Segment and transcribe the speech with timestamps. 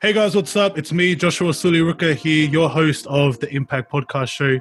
[0.00, 0.78] Hey guys, what's up?
[0.78, 4.60] It's me, Joshua Suliruka here, your host of the Impact Podcast Show.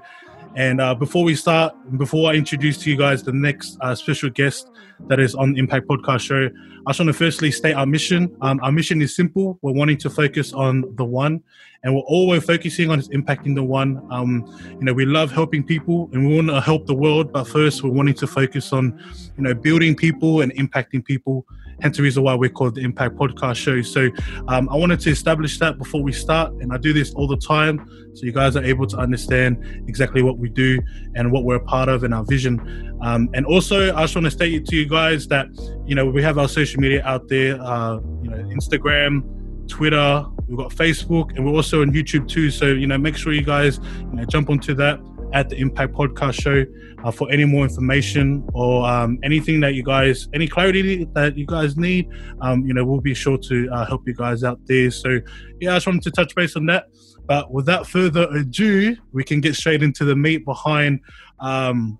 [0.55, 4.31] And uh, before we start, before I introduce to you guys the next uh, special
[4.31, 4.71] guest
[5.01, 6.49] that is on the Impact Podcast Show,
[6.87, 8.35] I just want to firstly state our mission.
[8.41, 9.59] Um, our mission is simple.
[9.61, 11.43] We're wanting to focus on the one,
[11.83, 14.01] and we're all we're focusing on is impacting the one.
[14.09, 17.31] Um, you know, we love helping people, and we want to help the world.
[17.31, 18.99] But first, we're wanting to focus on,
[19.37, 21.45] you know, building people and impacting people
[21.81, 23.81] hence the reason why we're called the Impact Podcast Show.
[23.81, 24.09] So
[24.47, 27.37] um, I wanted to establish that before we start, and I do this all the
[27.37, 30.79] time, so you guys are able to understand exactly what we do
[31.15, 32.97] and what we're a part of and our vision.
[33.01, 35.47] Um, and also, I just want to state to you guys that
[35.85, 39.33] you know we have our social media out there, uh, you know, Instagram.
[39.67, 42.49] Twitter, we've got Facebook, and we're also on YouTube too.
[42.49, 44.97] So you know, make sure you guys you know, jump onto that
[45.33, 46.65] at the Impact Podcast Show
[47.03, 51.45] uh, for any more information or um, anything that you guys, any clarity that you
[51.45, 52.09] guys need.
[52.41, 54.91] Um, you know, we'll be sure to uh, help you guys out there.
[54.91, 55.19] So,
[55.59, 56.85] yeah, I just wanted to touch base on that.
[57.25, 61.01] But without further ado, we can get straight into the meat behind
[61.39, 61.99] um,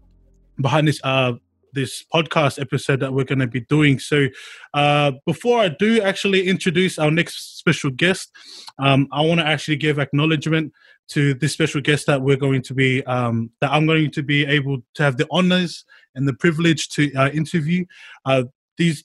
[0.60, 1.34] behind this uh,
[1.74, 4.00] this podcast episode that we're going to be doing.
[4.00, 4.28] So,
[4.74, 8.32] uh, before I do actually introduce our next special guest,
[8.80, 10.72] um, I want to actually give acknowledgement
[11.10, 14.46] to this special guest that we're going to be um, that I'm going to be
[14.46, 17.86] able to have the honors and the privilege to uh, interview.
[18.26, 18.44] Uh,
[18.78, 19.04] these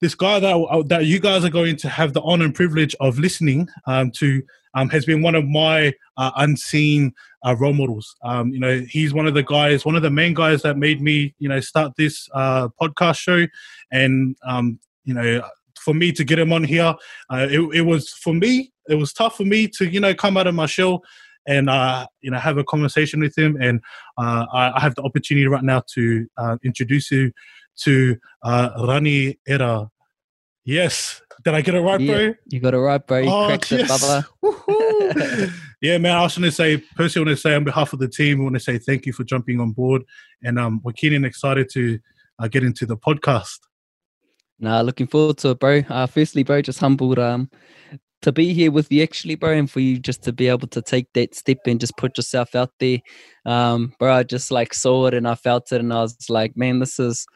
[0.00, 2.94] this guy that uh, that you guys are going to have the honor and privilege
[3.00, 4.42] of listening um, to
[4.74, 7.12] um, has been one of my uh, unseen
[7.46, 8.14] uh, role models.
[8.22, 11.00] Um, you know, he's one of the guys, one of the main guys that made
[11.00, 13.46] me, you know, start this uh, podcast show,
[13.92, 15.42] and um, you know,
[15.78, 16.94] for me to get him on here,
[17.30, 18.72] uh, it, it was for me.
[18.88, 21.02] It was tough for me to, you know, come out of my shell
[21.46, 23.56] and uh, you know have a conversation with him.
[23.60, 23.80] And
[24.18, 27.32] uh, I, I, have the opportunity right now to uh, introduce you
[27.80, 29.88] to uh, Raniera.
[30.64, 32.34] Yes, did I get it right, yeah, bro?
[32.50, 33.18] You got it right, bro.
[33.18, 34.24] You oh, cracked yes.
[34.42, 35.50] it,
[35.82, 36.16] yeah, man.
[36.16, 38.40] I was going to say, personally, I want to say on behalf of the team,
[38.40, 40.02] I want to say thank you for jumping on board,
[40.42, 41.98] and um, we're keen and excited to
[42.38, 43.58] uh, get into the podcast.
[44.58, 45.82] Nah, looking forward to it, bro.
[45.88, 47.50] Uh, firstly, bro, just humbled um,
[48.24, 50.80] to be here with you actually, bro, and for you just to be able to
[50.80, 52.98] take that step and just put yourself out there.
[53.44, 56.56] Um, bro, I just like saw it and I felt it and I was like,
[56.56, 57.26] man, this is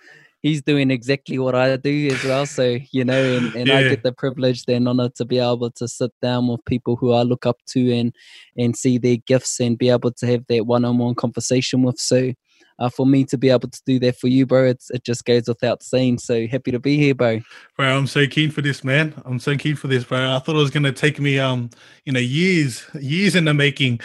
[0.41, 2.47] he's doing exactly what I do as well.
[2.47, 3.77] So, you know, and, and yeah.
[3.77, 7.13] I get the privilege and honor to be able to sit down with people who
[7.13, 8.15] I look up to and
[8.57, 11.99] and see their gifts and be able to have that one on one conversation with.
[11.99, 12.33] So
[12.79, 15.25] uh, for me to be able to do that for you, bro, it's, it just
[15.25, 16.19] goes without saying.
[16.19, 17.41] So happy to be here, bro.
[17.77, 19.15] Bro, I'm so keen for this, man.
[19.25, 20.37] I'm so keen for this, bro.
[20.37, 21.71] I thought it was gonna take me, um,
[22.05, 24.01] you know, years, years in the making.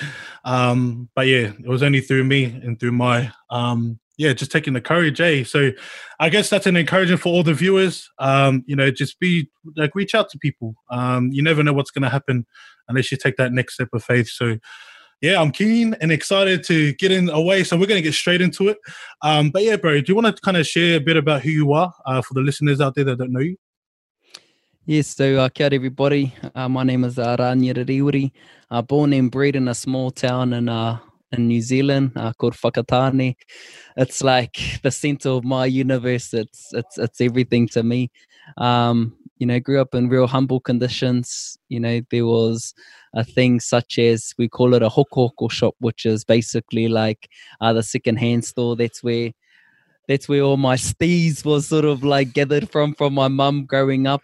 [0.45, 4.73] Um, but yeah, it was only through me and through my, um, yeah, just taking
[4.73, 5.43] the courage, eh?
[5.43, 5.71] So
[6.19, 8.09] I guess that's an encouragement for all the viewers.
[8.19, 10.75] Um, you know, just be like reach out to people.
[10.91, 12.45] Um, you never know what's gonna happen
[12.87, 14.29] unless you take that next step of faith.
[14.29, 14.57] So
[15.21, 17.63] yeah, I'm keen and excited to get in away.
[17.63, 18.77] So we're going to get straight into it.
[19.21, 21.49] Um, but yeah, bro, do you want to kind of share a bit about who
[21.49, 23.57] you are uh, for the listeners out there that don't know you?
[24.85, 26.33] Yes, so uh, kia everybody.
[26.53, 28.33] Uh, my name is uh, Raniera Rewiri.
[28.69, 30.99] Uh, born and bred in a small town in uh,
[31.31, 33.35] in New Zealand uh, called Whakatane.
[33.95, 36.33] It's like the center of my universe.
[36.33, 38.11] It's it's it's everything to me.
[38.57, 41.57] Um, you know, grew up in real humble conditions.
[41.69, 42.73] You know, there was
[43.13, 47.29] a thing such as we call it a hoko shop, which is basically like
[47.61, 48.75] uh, the second-hand store.
[48.75, 49.31] That's where
[50.07, 54.07] that's where all my stees was sort of like gathered from from my mum growing
[54.07, 54.21] up.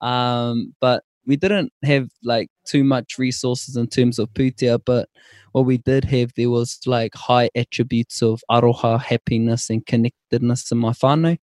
[0.00, 5.08] Um, but we didn't have like too much resources in terms of pūtea, but
[5.56, 10.76] what we did have there was like high attributes of aroha, happiness, and connectedness in
[10.76, 11.38] my whānau.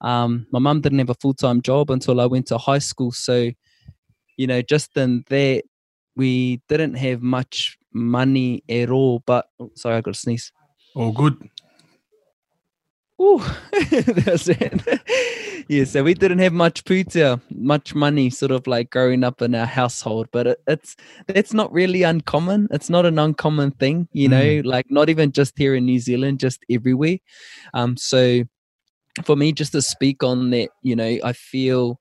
[0.00, 3.12] Um, my mum didn't have a full time job until I went to high school.
[3.12, 3.50] So,
[4.38, 5.64] you know, just in that,
[6.16, 9.22] we didn't have much money at all.
[9.26, 10.50] But oh, sorry, I got to sneeze.
[10.96, 11.36] Oh, good.
[13.22, 13.38] Ooh,
[13.90, 14.82] that's it.
[15.68, 19.54] yeah, so we didn't have much pūtea, much money, sort of like growing up in
[19.54, 20.28] our household.
[20.32, 20.96] But it, it's
[21.28, 22.66] that's not really uncommon.
[22.72, 24.42] It's not an uncommon thing, you know.
[24.42, 24.64] Mm.
[24.64, 27.18] Like not even just here in New Zealand, just everywhere.
[27.74, 28.42] Um, so
[29.24, 32.00] for me just to speak on that you know i feel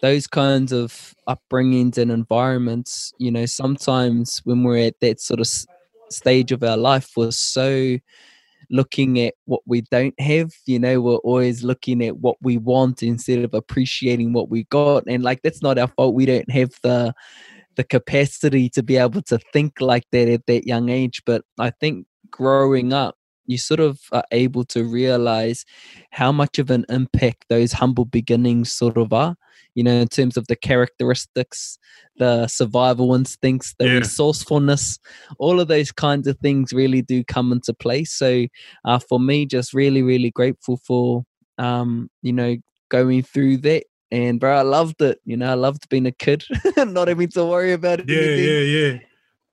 [0.00, 5.48] those kinds of upbringings and environments you know sometimes when we're at that sort of
[6.08, 7.98] stage of our life we're so
[8.70, 13.02] looking at what we don't have you know we're always looking at what we want
[13.02, 15.04] instead of appreciating what we got.
[15.06, 16.14] And like that's not our fault.
[16.14, 17.14] We don't have the
[17.76, 21.22] the capacity to be able to think like that at that young age.
[21.24, 23.16] But i think growing up
[23.46, 25.64] you sort of are able to realize
[26.10, 29.36] how much of an impact those humble beginnings sort of are
[29.76, 31.78] you know, in terms of the characteristics,
[32.16, 33.98] the survival instincts, the Yeah.
[33.98, 34.98] resourcefulness,
[35.38, 38.04] all of those kinds of things really do come into play.
[38.04, 38.46] So
[38.86, 41.24] uh, for me, just really, really grateful for,
[41.58, 42.56] um, you know,
[42.88, 43.84] going through that.
[44.10, 45.18] And bro, I loved it.
[45.26, 46.44] You know, I loved being a kid,
[46.78, 48.08] not having to worry about it.
[48.08, 48.98] Yeah, yeah, yeah.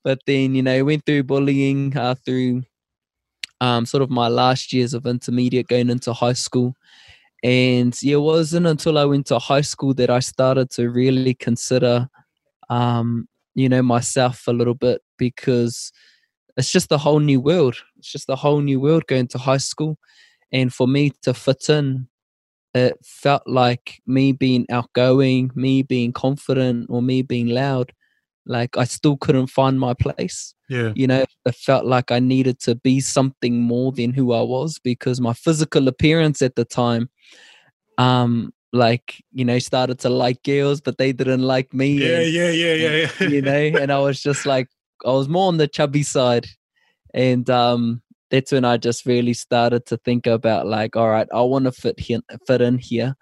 [0.06, 2.63] But then, you know, went through bullying uh, through
[3.63, 6.75] um, sort of my last years of intermediate going into high school.
[7.44, 11.33] And yeah, it wasn't until I went to high school that I started to really
[11.33, 12.10] consider,
[12.69, 13.25] um,
[13.56, 15.94] you know, myself a little bit because
[16.57, 17.77] it's just a whole new world.
[17.98, 19.98] It's just a whole new world going to high school.
[20.51, 22.09] And for me to fit in,
[22.74, 27.94] it felt like me being outgoing, me being confident, or me being loud,
[28.45, 30.92] like I still couldn't find my place Yeah.
[30.95, 34.80] you know i felt like i needed to be something more than who i was
[34.84, 37.10] because my physical appearance at the time
[37.98, 42.34] um like you know started to like girls but they didn't like me Yeah, and,
[42.34, 43.28] yeah, yeah, yeah, yeah.
[43.28, 44.68] you know and i was just like
[45.06, 46.48] i was more on the chubby side
[47.13, 48.01] and um
[48.31, 51.72] that's when i just really started to think about like all right i want to
[51.72, 53.16] fit here fit in here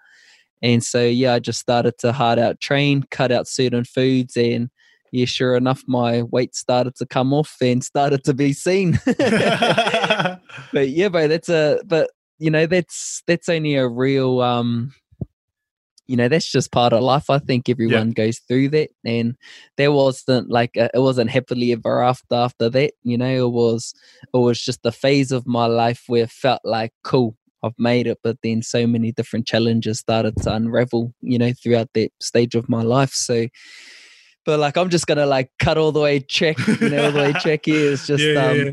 [0.62, 4.70] and so yeah i just started to hard out train cut out certain foods and
[5.12, 8.98] yeah sure enough my weight started to come off and started to be seen.
[10.72, 14.92] But yeah bro that's a but you know that's that's only a real um
[16.06, 17.30] you know that's just part of life.
[17.30, 19.36] I think everyone goes through that and
[19.76, 23.94] there wasn't like a, it wasn't happily ever after after that you know it was
[24.34, 28.06] it was just a phase of my life where it felt like cool i've made
[28.06, 28.18] it.
[28.22, 32.68] But then so many different challenges started to unravel you know throughout that stage of
[32.68, 33.12] my life.
[33.12, 33.46] So
[34.44, 37.18] but like i'm just gonna like cut all the way check you know all the
[37.18, 38.72] way check here it's just yeah, um yeah,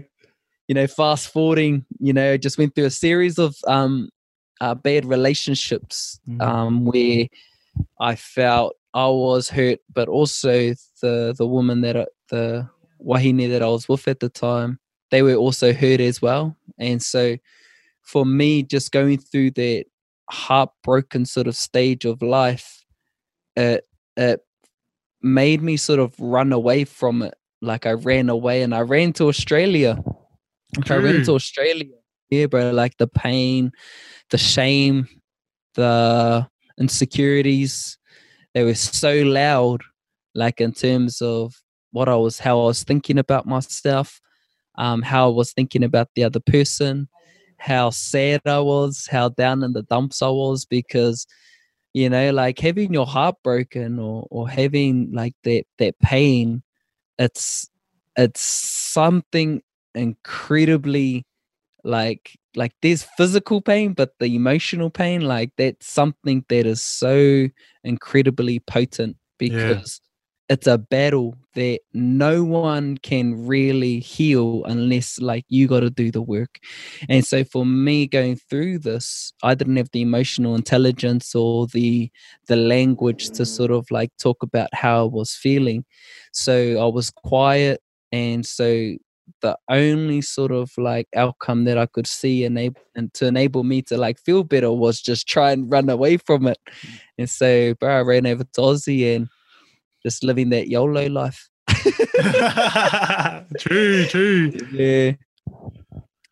[0.67, 4.07] you know, fast forwarding, you know, just went through a series of um,
[4.61, 6.41] uh, bad relationships Mhm.
[6.47, 7.25] um, where
[7.99, 12.69] I felt I was hurt, but also the the woman that I, the
[12.99, 14.79] wahine that I was with at the time,
[15.09, 16.55] they were also hurt as well.
[16.77, 17.37] And so,
[18.03, 19.85] for me, just going through that
[20.29, 22.85] heartbroken sort of stage of life,
[23.55, 24.41] it it
[25.21, 27.35] made me sort of run away from it.
[27.61, 30.01] Like I ran away, and I ran to Australia.
[30.77, 31.95] Like I ran to Australia.
[32.29, 32.71] Yeah, bro.
[32.71, 33.71] Like the pain,
[34.29, 35.07] the shame,
[35.75, 36.47] the
[36.79, 37.97] insecurities.
[38.53, 39.81] They were so loud,
[40.33, 41.53] like in terms of
[41.91, 44.21] what I was, how I was thinking about myself,
[44.77, 47.09] um, how I was thinking about the other person,
[47.57, 51.27] how sad I was, how down in the dumps I was, because
[51.93, 56.63] you know, like having your heart broken or or having like that that pain,
[57.17, 57.69] it's
[58.17, 59.61] it's something
[59.95, 61.25] incredibly
[61.83, 67.47] like like there's physical pain but the emotional pain like that's something that is so
[67.83, 70.01] incredibly potent because
[70.49, 76.11] it's a battle that no one can really heal unless like you got to do
[76.11, 76.59] the work.
[77.07, 82.11] And so for me going through this i didn't have the emotional intelligence or the
[82.47, 85.85] the language to sort of like talk about how i was feeling.
[86.33, 87.81] So i was quiet
[88.11, 88.95] and so
[89.41, 93.81] the only sort of like outcome that I could see enable and to enable me
[93.83, 96.57] to like feel better was just try and run away from it.
[96.81, 96.99] Mm.
[97.19, 99.29] And so, bro, I ran over to Aussie and
[100.03, 101.49] just living that YOLO life.
[103.59, 104.51] true, true.
[104.71, 105.13] Yeah.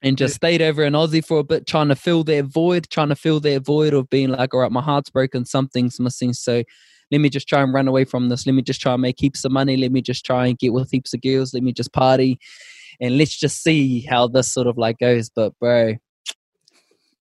[0.01, 3.09] And just stayed over in Aussie for a bit, trying to fill that void, trying
[3.09, 6.33] to fill that void of being like, all right, my heart's broken, something's missing.
[6.33, 6.63] So
[7.11, 8.45] let me just try and run away from this.
[8.45, 9.77] Let me just try and make heaps of money.
[9.77, 11.53] Let me just try and get with heaps of girls.
[11.53, 12.39] Let me just party.
[12.99, 15.29] And let's just see how this sort of like goes.
[15.29, 15.95] But bro,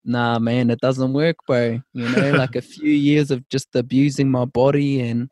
[0.03, 1.81] nah, man, it doesn't work, bro.
[1.93, 5.29] You know, like a few years of just abusing my body and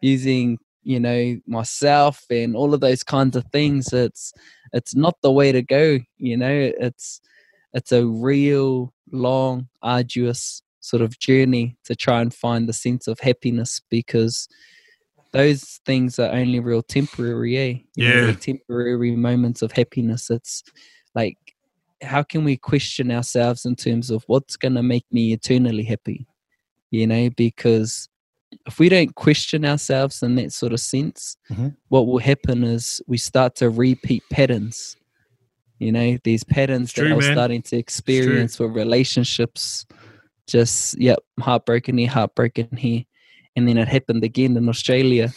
[0.00, 3.92] using, you know, myself and all of those kinds of things.
[3.92, 4.32] It's
[4.72, 5.98] it's not the way to go.
[6.18, 7.20] You know, it's
[7.74, 13.20] it's a real long, arduous sort of journey to try and find the sense of
[13.20, 14.48] happiness because
[15.32, 17.74] those things are only real temporary, eh?
[17.96, 18.32] You Yeah.
[18.32, 20.30] temporary moments of happiness.
[20.30, 20.62] It's
[21.14, 21.36] like,
[22.02, 26.26] how can we question ourselves in terms of what's going to make me eternally happy?
[26.90, 28.08] You know, because
[28.66, 31.76] if we don't question ourselves in that sort of sense, Mhm.
[31.88, 34.96] what will happen is we start to repeat patterns.
[35.78, 37.34] You know, these patterns that true, I was man.
[37.34, 39.86] starting to experience with relationships.
[40.46, 43.04] Just yep, heartbroken here, heartbroken here,
[43.54, 45.32] and then it happened again in Australia.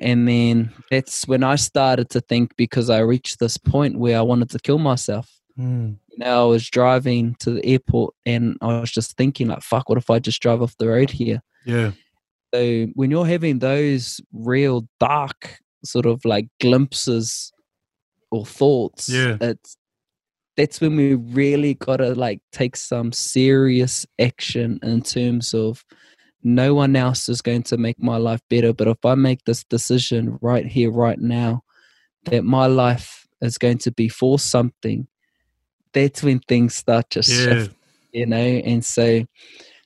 [0.00, 4.22] And then that's when I started to think because I reached this point where I
[4.22, 5.30] wanted to kill myself.
[5.56, 5.98] Mm.
[6.10, 9.88] You know, I was driving to the airport and I was just thinking, like, fuck,
[9.88, 11.40] what if I just drive off the road here?
[11.64, 11.92] Yeah.
[12.54, 17.52] So when you're having those real dark sort of like glimpses
[18.30, 19.36] or thoughts, Yeah.
[19.40, 19.76] it's
[20.56, 25.84] that's when we really gotta like take some serious action in terms of
[26.44, 28.72] no one else is going to make my life better.
[28.72, 31.62] But if I make this decision right here, right now,
[32.26, 35.08] that my life is going to be for something,
[35.92, 37.24] that's when things start to Yeah.
[37.24, 37.72] shift,
[38.12, 38.36] you know.
[38.36, 39.24] And so,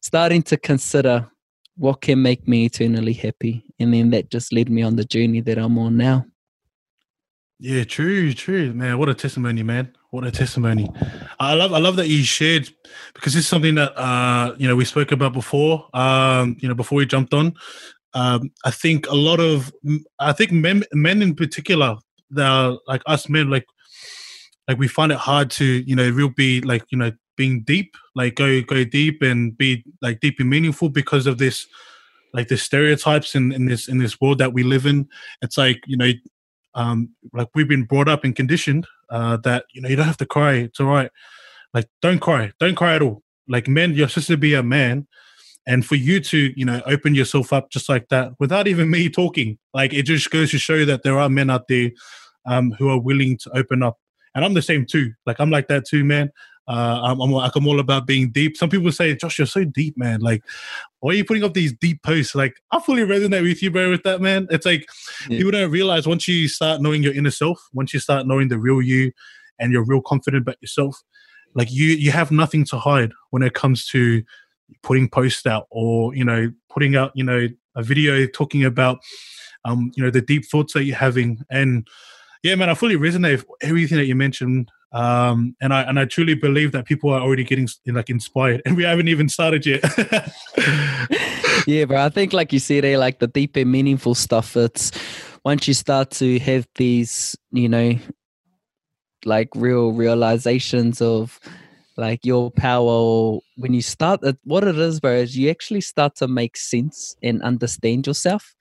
[0.03, 1.31] starting to consider
[1.79, 5.41] what can make me eternally happy, and then that just led me on the journey
[5.41, 6.27] that I'm on now.
[7.61, 8.99] Yeah, true, true, man.
[8.99, 9.93] What a testimony, man.
[10.11, 10.89] What a testimony.
[11.41, 12.69] I love, I love that you shared
[13.15, 15.89] because is something that uh, you know we spoke about before.
[15.95, 17.55] Um, you know, before we jumped on.
[18.15, 19.73] Um, I think a lot of,
[20.19, 21.97] I think men, men in particular,
[22.31, 23.67] that are like us men, like,
[24.67, 27.97] like we find it hard to, you know, real be like, you know, being deep,
[28.15, 31.67] like go go deep and be like deep and meaningful because of this,
[32.35, 35.09] like the stereotypes in in this in this world that we live in.
[35.41, 36.13] It's like you know
[36.75, 40.17] um, like we've been brought up and conditioned uh, that you know you don't have
[40.19, 40.55] to cry.
[40.55, 41.11] It's all right.
[41.73, 43.23] Like don't cry, don't cry at all.
[43.49, 45.07] Like men, you're supposed to be a man,
[45.67, 49.09] and for you to you know open yourself up just like that without even me
[49.09, 51.91] talking, like it just goes to show that there are men out there
[52.47, 53.99] um, who are willing to open up.
[54.35, 55.13] And I'm the same too.
[55.27, 56.31] Like I'm like that too, man.
[56.69, 58.57] Uh, I'm, I'm like I'm all about being deep.
[58.57, 60.21] Some people say, Josh, you're so deep, man.
[60.21, 60.45] Like,
[61.01, 62.35] why are you putting up these deep posts?
[62.35, 64.47] Like, I fully resonate with you, bro, with that, man.
[64.51, 64.87] It's like
[65.29, 65.39] Yeah.
[65.39, 68.59] people don't realize once you start knowing your inner self, once you start knowing the
[68.59, 69.13] real you,
[69.59, 71.03] and you're real confident about yourself,
[71.55, 74.23] like you you have nothing to hide when it comes to
[74.83, 78.99] putting posts out or you know putting out you know a video talking about
[79.65, 81.89] um you know the deep thoughts that you're having and
[82.43, 86.05] yeah man i fully resonate with everything that you mentioned um and i and i
[86.07, 89.85] truly believe that people are already getting like inspired and we haven't even started yet
[91.67, 92.05] yeah, bro.
[92.05, 94.57] I think, like you said, eh, like the deep and meaningful stuff.
[94.57, 94.91] It's
[95.45, 97.99] once you start to have these, you know,
[99.25, 101.39] like real realizations of
[101.97, 103.39] like your power.
[103.57, 107.17] When you start, at, what it is, bro, is you actually start to make sense
[107.23, 108.55] and understand yourself.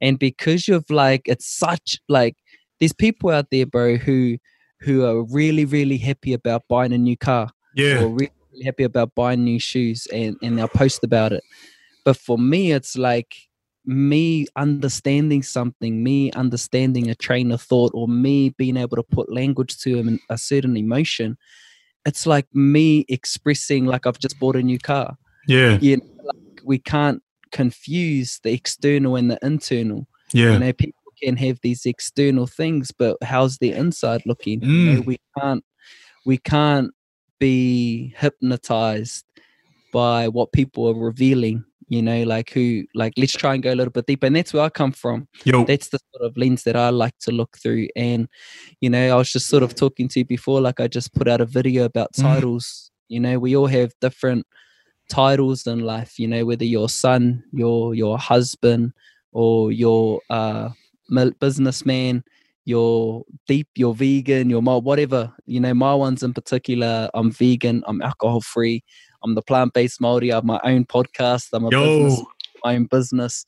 [0.00, 2.36] And because you've like, it's such like
[2.78, 4.38] these people out there, bro, who
[4.84, 8.84] who are really, really happy about buying a new car yeah or really, really happy
[8.84, 11.42] about buying new shoes and, and they'll post about it.
[12.04, 13.34] But for me, it's like
[13.86, 19.32] me understanding something, me understanding a train of thought, or me being able to put
[19.32, 21.36] language to a certain emotion.
[22.06, 25.16] It's like me expressing like I've just bought a new car.
[25.48, 27.22] yeah You know, like we can't
[27.52, 30.06] confuse the external and the internal.
[30.32, 34.60] yeah You know, people can have these external things, but how's the inside looking?
[34.62, 35.06] You know, Mm.
[35.06, 35.64] we can't
[36.26, 36.90] we can't
[37.40, 39.24] be hypnotized
[39.92, 41.64] by what people are revealing.
[41.88, 44.26] You know, like who like let's try and go a little bit deeper.
[44.26, 45.28] And that's where I come from.
[45.44, 47.88] yo That's the sort of lens that I like to look through.
[47.94, 48.26] And,
[48.80, 51.28] you know, I was just sort of talking to you before, like I just put
[51.28, 52.22] out a video about Mhm.
[52.22, 52.90] titles.
[53.08, 54.46] You know, we all have different
[55.10, 58.92] titles in life, you know, whether your son, your your husband,
[59.32, 60.70] or your uh
[61.40, 62.24] businessman,
[62.64, 65.32] you're deep, you're vegan, you're whatever.
[65.46, 68.82] You know, my ones in particular, I'm vegan, I'm alcohol free,
[69.22, 72.22] I'm the plant based Maori, I have my own podcast, I'm a business,
[72.64, 73.44] my own business.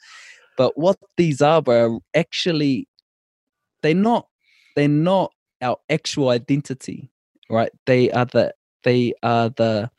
[0.57, 2.89] But what these are, bro, actually
[3.83, 4.27] they're not
[4.75, 5.33] they're not
[5.63, 7.11] our actual identity,
[7.49, 7.71] right?
[7.87, 9.91] They are the they are the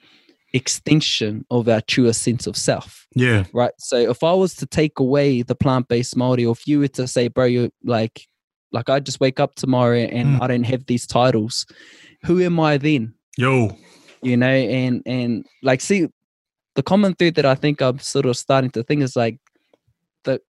[0.57, 3.71] extension of our truest sense of self yeah right?
[3.79, 6.87] So if I was to take away the plant based Maori, or if you were
[6.99, 8.27] to say, bro, you're like,
[8.71, 10.41] like I just wake up tomorrow and Mm.
[10.43, 11.65] I don't have these titles,
[12.25, 13.13] who am I then?
[13.37, 13.77] yo
[14.21, 16.07] You know, and and like, see,
[16.75, 19.37] the common thread that I think I'm sort of starting to think is like,
[20.23, 20.39] the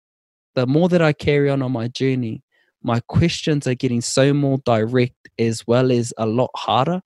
[0.54, 2.42] the more that I carry on on my journey,
[2.82, 7.00] my questions are getting so more direct as well as a lot harder.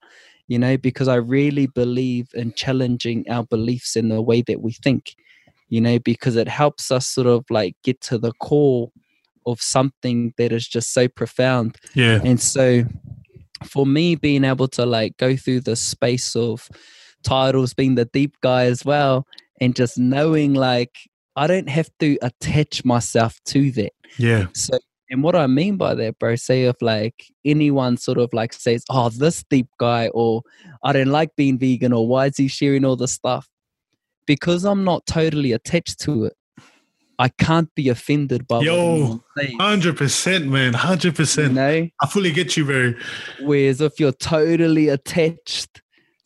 [0.47, 4.73] You know, because I really believe in challenging our beliefs in the way that we
[4.73, 5.15] think
[5.73, 8.91] you know, because it helps us sort of like get to the core
[9.47, 11.77] of something that is just so profound.
[11.95, 12.83] yeah And so
[13.65, 16.69] for me, being able to like go through the space of
[17.23, 19.25] titles, being the deep guy as well,
[19.59, 20.95] and just knowing like
[21.35, 23.93] I don't have to attach myself to that.
[24.19, 24.77] yeah So,
[25.09, 28.83] and what I mean by that, bro, say if like anyone sort of like says,
[28.89, 30.41] oh, this deep guy, or
[30.83, 33.47] I don't like being vegan, or why is he sharing all this stuff?
[34.25, 36.33] Because I'm not totally attached to it,
[37.19, 40.73] I can't be offended by Yo, what anyone says, Hundred percent, man.
[40.73, 41.53] Hundred you percent.
[41.53, 41.87] know?
[42.01, 42.93] I fully get you, bro.
[43.41, 45.81] Whereas if you're totally attached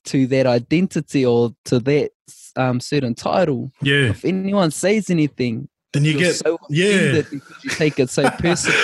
[0.05, 2.11] to that identity or to that
[2.55, 7.69] um, certain title, Yeah, if anyone says anything, then you get so yeah, because you
[7.71, 8.77] take it so personally.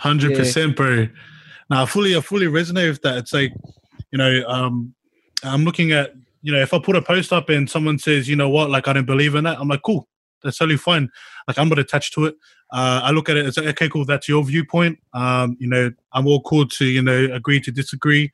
[0.00, 1.08] hundred percent, bro.
[1.70, 3.18] Now, I fully, I fully resonate with that.
[3.18, 3.52] It's like,
[4.10, 4.94] you know, um,
[5.42, 8.36] I'm looking at, you know, if I put a post up and someone says, you
[8.36, 10.08] know what, like I don't believe in that, I'm like, cool,
[10.42, 11.10] that's totally fine.
[11.46, 12.34] Like I'm not attached to it.
[12.70, 14.98] Uh, I look at it as okay, cool, that's your viewpoint.
[15.14, 18.30] Um, you know, I'm all cool to, you know, agree to disagree,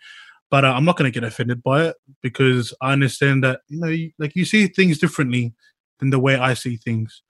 [0.50, 3.80] but uh, I'm not going to get offended by it because I understand that, you
[3.80, 5.54] know, you, like you see things differently
[5.98, 7.22] than the way I see things.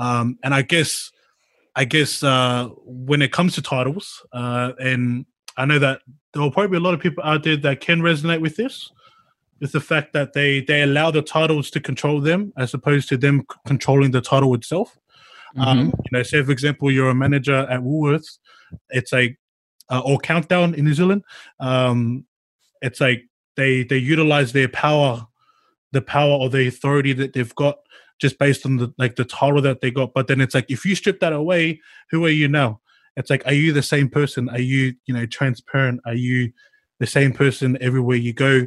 [0.00, 1.12] Um, and I guess,
[1.76, 5.26] I guess uh, when it comes to titles, uh, and
[5.58, 6.00] I know that
[6.32, 8.90] there will probably be a lot of people out there that can resonate with this,
[9.60, 13.18] with the fact that they they allow the titles to control them as opposed to
[13.18, 14.96] them c- controlling the title itself.
[15.58, 18.38] Um, you know, say for example, you're a manager at Woolworths.
[18.88, 19.38] It's like
[19.90, 21.24] uh, or Countdown in New Zealand.
[21.58, 22.24] Um,
[22.80, 23.24] it's like
[23.56, 25.26] they they utilize their power,
[25.92, 27.80] the power or the authority that they've got
[28.20, 30.14] just based on the like the title that they got.
[30.14, 32.80] But then it's like if you strip that away, who are you now?
[33.16, 34.48] It's like, are you the same person?
[34.48, 36.00] Are you you know transparent?
[36.06, 36.52] Are you
[36.98, 38.66] the same person everywhere you go?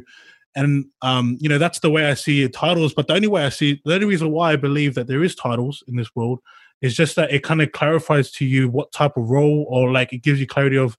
[0.56, 2.94] And um, you know that's the way I see titles.
[2.94, 5.34] But the only way I see the only reason why I believe that there is
[5.34, 6.40] titles in this world
[6.84, 10.12] is just that it kind of clarifies to you what type of role or like
[10.12, 10.98] it gives you clarity of,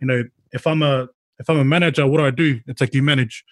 [0.00, 2.60] you know, if I'm a if I'm a manager, what do I do?
[2.66, 3.44] It's like you manage,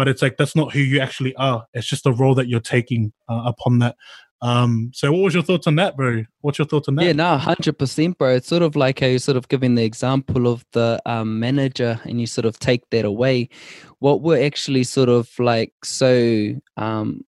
[0.00, 1.66] but it's like that's not who you actually are.
[1.74, 3.96] It's just a role that you're taking uh, upon that.
[4.40, 6.24] Um, so what was your thoughts on that, bro?
[6.40, 7.04] What's your thoughts on that?
[7.04, 8.36] Yeah, no, hundred percent, bro.
[8.36, 12.00] It's sort of like how you sort of giving the example of the um, manager,
[12.04, 13.50] and you sort of take that away.
[13.98, 17.22] What we're actually sort of like so, um,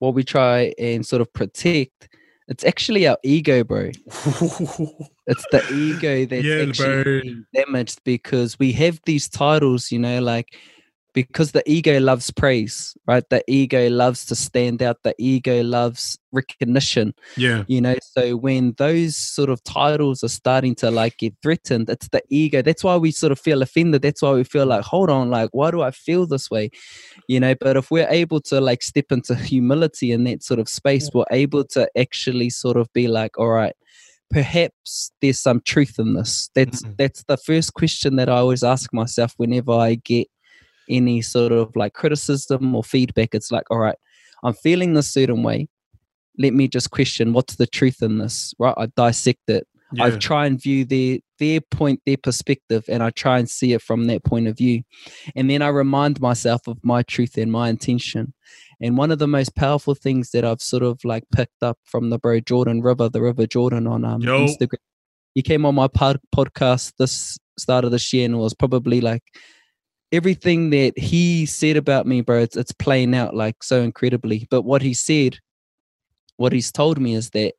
[0.00, 2.08] what we try and sort of protect,
[2.48, 3.92] it's actually our ego, bro.
[5.28, 10.56] It's the ego that's Yeah, actually damaged because we have these titles, you know, like
[11.16, 13.24] because the ego loves praise, right?
[13.30, 14.98] The ego loves to stand out.
[15.02, 17.94] The ego loves recognition yeah, you know?
[18.02, 22.60] So when those sort of titles are starting to like get threatened it's the ego.
[22.60, 24.02] That's why we sort of feel offended.
[24.02, 26.70] That's why we feel like hold on like why do i feel this way?
[27.28, 30.68] You know but if we're able to like step into humility in that sort of
[30.68, 33.74] space we're able to actually sort of be like all right
[34.30, 36.50] perhaps there's some truth in this.
[36.54, 36.96] That's Mhm.
[36.98, 40.26] that's the first question that i always ask myself whenever i get
[40.88, 43.34] any sort of like criticism or feedback.
[43.34, 43.96] It's like all right
[44.44, 45.68] i'm feeling this certain way.
[46.38, 48.74] Let me just question what's the truth in this right?
[48.76, 49.66] I dissect it.
[49.98, 53.82] I try and view their their point their perspective and i try and see it
[53.82, 54.82] from that point of view.
[55.34, 58.34] And then i remind myself of my truth and my intention.
[58.78, 62.10] And one of the most powerful things that i've sort of like picked up from
[62.10, 64.46] the bro jordan river the river jordan on um, Yo.
[64.46, 64.84] instagram
[65.34, 69.00] he came on my pod- podcast this start of this year and it was probably
[69.00, 69.22] like
[70.16, 74.62] everything that he said about me bro it's, it's playing out like so incredibly but
[74.62, 75.38] what he said
[76.36, 77.54] what he's told me is that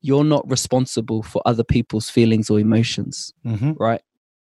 [0.00, 4.00] you're not responsible for other people's feelings or emotions, hmm right?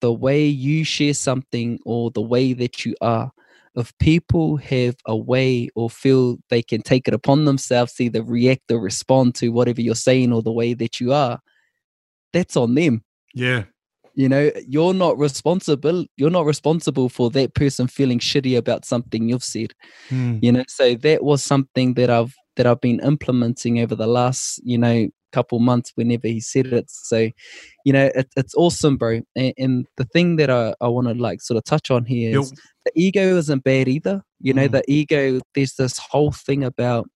[0.01, 3.31] The way you share something or the way that you are,
[3.77, 8.23] if people have a way or feel they can take it upon themselves to either
[8.23, 11.38] react or respond to whatever you're saying or the way that you are,
[12.33, 13.05] that's on them.
[13.35, 13.65] yeah,
[14.14, 16.05] You know, you're not responsible.
[16.16, 19.72] You're not responsible for that person feeling shitty about something you've said
[20.11, 20.40] Mm.
[20.42, 24.61] you know so that was something that i've that i've been implementing over the last
[24.64, 27.29] you know couple months whenever he said it so
[27.85, 31.14] you know it, it's awesome bro and, and the thing that i, I want to
[31.14, 32.51] like sort of touch on here is
[32.85, 34.72] the ego isn't bad either you know Mm.
[34.72, 37.09] the ego there's this whole thing about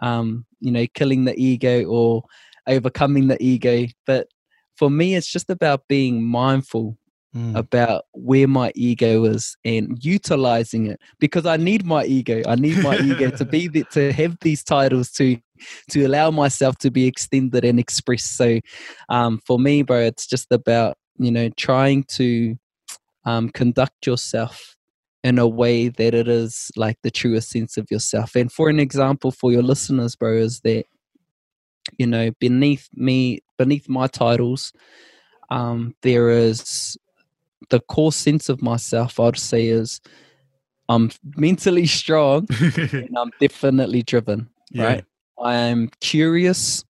[0.00, 2.22] um you know killing the ego or
[2.68, 4.28] overcoming the ego but
[4.76, 6.96] for me it's just about being mindful
[7.36, 7.54] Mm.
[7.54, 12.40] about where my ego is and utilizing it because I need my ego.
[12.48, 15.38] I need my ego to be there, to have these titles to
[15.90, 18.38] to allow myself to be extended and expressed.
[18.38, 18.60] So
[19.10, 22.56] um, for me, bro, it's just about you know trying to
[23.26, 24.74] um, conduct yourself
[25.22, 28.34] in a way that it is like the truest sense of yourself.
[28.34, 30.86] And for an example, for your listeners, bro, is that
[31.98, 34.72] you know beneath me, beneath my titles,
[35.50, 36.96] um, there is
[37.70, 39.18] the core sense of myself.
[39.18, 40.00] I'd say is
[40.88, 44.48] I'm mentally strong and I'm definitely driven.
[44.70, 44.84] yeah.
[44.84, 45.04] Right.
[45.38, 46.82] I am curious,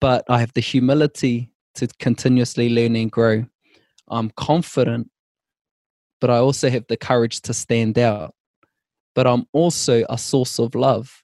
[0.00, 3.44] but I have the humility to continuously learn and grow.
[4.08, 5.10] I'm confident,
[6.20, 8.34] but I also have the courage to stand out.
[9.14, 11.22] But I'm also a source of love.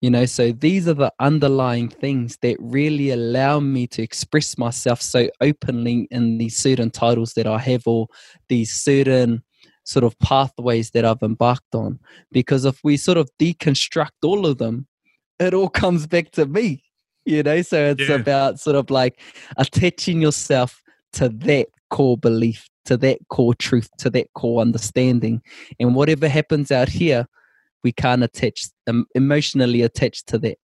[0.00, 5.02] You know, so these are the underlying things that really allow me to express myself
[5.02, 8.06] so openly in these certain titles that I have or
[8.48, 9.42] these certain
[9.82, 11.98] sort of pathways that I've embarked on.
[12.30, 14.86] Because if we sort of deconstruct all of them,
[15.40, 16.84] it all comes back to me
[17.28, 18.14] you know, so it's Yeah.
[18.16, 19.20] about sort of like
[19.58, 20.82] attaching yourself
[21.12, 25.42] to that core belief, to that core truth, to that core understanding.
[25.78, 27.28] And whatever happens out here,
[27.84, 30.58] we can't attach, um, emotionally attached to that.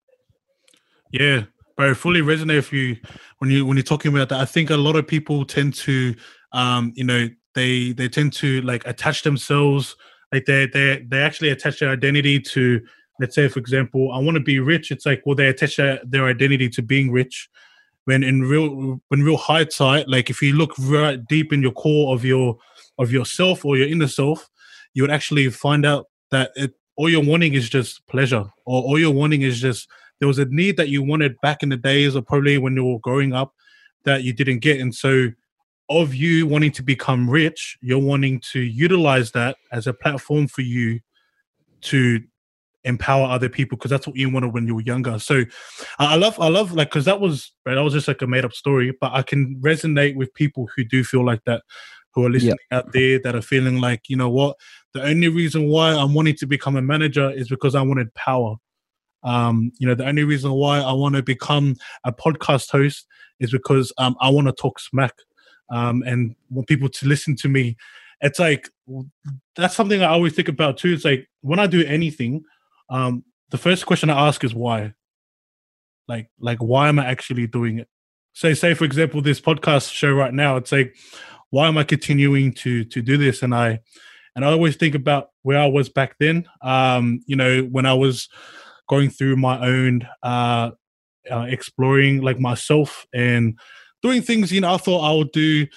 [1.11, 1.43] Yeah,
[1.75, 2.97] bro, fully resonate with you
[3.39, 4.39] when you when you're talking about that.
[4.39, 6.15] I think a lot of people tend to,
[6.53, 9.95] um, you know, they they tend to like attach themselves,
[10.31, 12.81] like they they they actually attach their identity to,
[13.19, 14.91] let's say, for example, I want to be rich.
[14.91, 17.49] It's like, well, they attach their, their identity to being rich.
[18.05, 22.15] When in real when real hindsight, like if you look right deep in your core
[22.15, 22.57] of your
[22.97, 24.49] of yourself or your inner self,
[24.93, 28.99] you would actually find out that it all you're wanting is just pleasure, or all
[28.99, 32.15] you're wanting is just there was a need that you wanted back in the days
[32.15, 33.55] or probably when you were growing up
[34.03, 34.79] that you didn't get.
[34.79, 35.29] And so
[35.89, 40.61] of you wanting to become rich you're wanting to utilize that as a platform for
[40.61, 40.99] you
[41.81, 42.21] to
[42.83, 45.17] empower other people because that's what you wanted when you were younger.
[45.17, 45.43] So
[45.97, 48.45] i love i love like because that was right, that was just like a made
[48.45, 51.63] up story but i can resonate with people who do feel like that
[52.13, 54.55] who are listening out there that are feeling like you know what
[54.93, 58.55] the only reason why i'm wanting to become a manager is because i wanted power
[59.23, 63.05] um, you know, the only reason why I want to become a podcast host
[63.39, 65.13] is because um, I want to talk smack
[65.69, 67.77] um, and want people to listen to me.
[68.21, 68.69] It's like
[69.55, 70.93] that's something I always think about too.
[70.93, 72.43] It's like when I do anything,
[72.89, 74.93] um, the first question I ask is why.
[76.07, 77.87] Like, like why am I actually doing it?
[78.33, 80.95] So, say for example, this podcast show right now, it's like,
[81.51, 83.43] why am I continuing to to do this?
[83.43, 83.79] And I,
[84.35, 86.47] and I always think about where I was back then.
[86.61, 88.29] Um, you know, when I was
[88.87, 90.71] going through my own uh,
[91.29, 93.57] uh exploring like myself and
[94.01, 95.67] doing things you know i thought i would do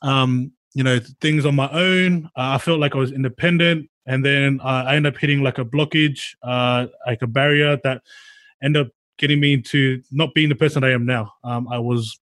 [0.00, 2.26] um you know things on my own.
[2.36, 3.88] Uh, i felt like i was independent.
[4.04, 8.02] And then i ended up hitting like a blockage uh like a barrier that
[8.62, 11.32] ended up getting me into not being the person i am now.
[11.42, 12.20] Um i was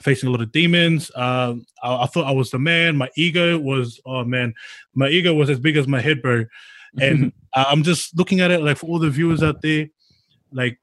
[0.00, 1.10] facing a lot of demons.
[1.14, 2.96] Um I, I thought i was the man.
[2.96, 4.54] My ego was oh man.
[4.94, 6.44] My ego was as big as my head bro.
[7.00, 9.88] And I'm just looking at it like for all the viewers out there,
[10.52, 10.80] like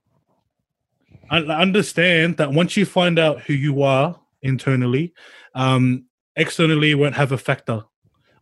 [1.30, 5.14] I I understand that once you find out who you are internally,
[5.56, 7.84] um, externally won't have a factor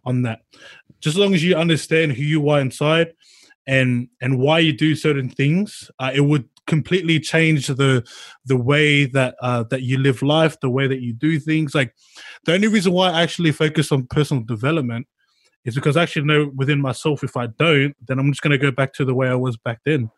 [0.05, 0.41] on that.
[0.99, 3.13] Just as long as you understand who you are inside
[3.67, 8.05] and and why you do certain things, uh, it would completely change the
[8.45, 11.75] the way that uh, that you live life, the way that you do things.
[11.75, 11.93] Like
[12.45, 15.07] the only reason why I actually focus on personal development
[15.65, 18.57] is because I actually know within myself if I don't, then I'm just going to
[18.57, 20.09] go back to the way I was back then.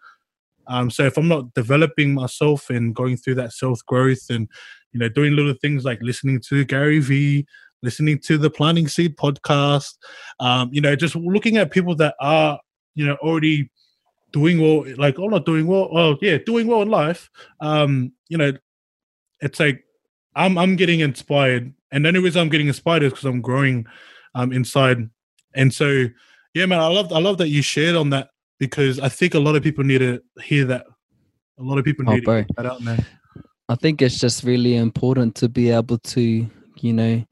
[0.68, 4.48] Um, so if I'm not developing myself and going through that self growth and
[4.94, 7.46] you know doing little things like listening to Gary Vee,
[7.84, 9.94] listening to the Planting Seed podcast,
[10.40, 12.60] um, you know, just looking at people that are
[12.96, 13.70] you know already
[14.36, 17.30] doing well, like oh not doing well, well yeah, doing well in life.
[17.62, 18.52] Um, you know,
[19.40, 19.84] it's like
[20.36, 23.88] I'm I'm getting inspired, and the only reason I'm getting inspired is because I'm growing
[24.36, 25.10] um, inside
[25.56, 26.06] and so,
[26.54, 29.40] yeah, man, I love I love that you shared on that because I think a
[29.40, 30.86] lot of people need to hear that.
[31.58, 32.42] A lot of people Oh, need to bro.
[32.44, 33.04] get that out, man.
[33.70, 36.48] I think it's just really important to be able to,
[36.82, 37.26] you know,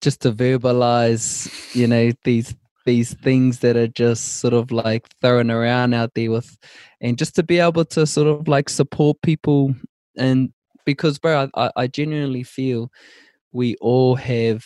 [0.00, 5.50] just to verbalize, you know, these these things that are just sort of like thrown
[5.50, 6.56] around out there with
[7.00, 9.74] and just to be able to sort of like support people.
[10.16, 10.52] And
[10.84, 12.90] because bro I, I- genuinely feel
[13.52, 14.64] we all have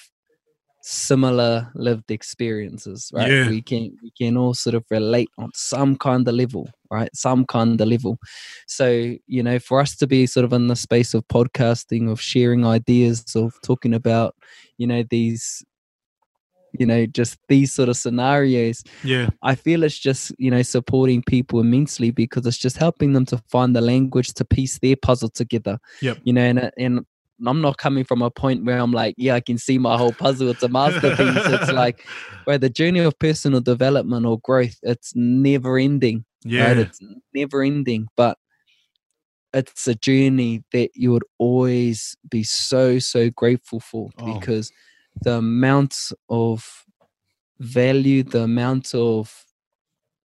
[0.83, 3.31] similar lived experiences right?
[3.31, 3.49] Yeah.
[3.49, 7.11] we can we can all sort of relate on some kind of level right?
[7.15, 8.19] Some kind of level.
[8.67, 12.21] So you know for us to be sort of in the space of podcasting of
[12.21, 14.35] sharing ideas of talking about
[14.79, 15.65] you know these
[16.79, 21.23] you know just these sort of scenarios Yeah, I feel it's just you know supporting
[21.23, 25.29] people immensely because it's just helping them to find the language to piece their puzzle
[25.31, 25.79] together.
[26.03, 26.19] Yep.
[26.25, 27.01] You know, and and
[27.47, 30.13] I'm not coming from a point where I'm like, yeah, I can see my whole
[30.13, 30.49] puzzle.
[30.49, 31.19] It's a masterpiece.
[31.47, 32.05] it's like
[32.45, 36.25] where the journey of personal development or growth, it's never ending.
[36.45, 36.79] yeah, Right?
[36.79, 36.99] It's
[37.33, 38.39] never ending, but
[39.55, 44.35] it's a journey that you would always be so so grateful for Oh.
[44.39, 44.71] because
[45.23, 46.85] the amount of
[47.59, 49.45] value the amount of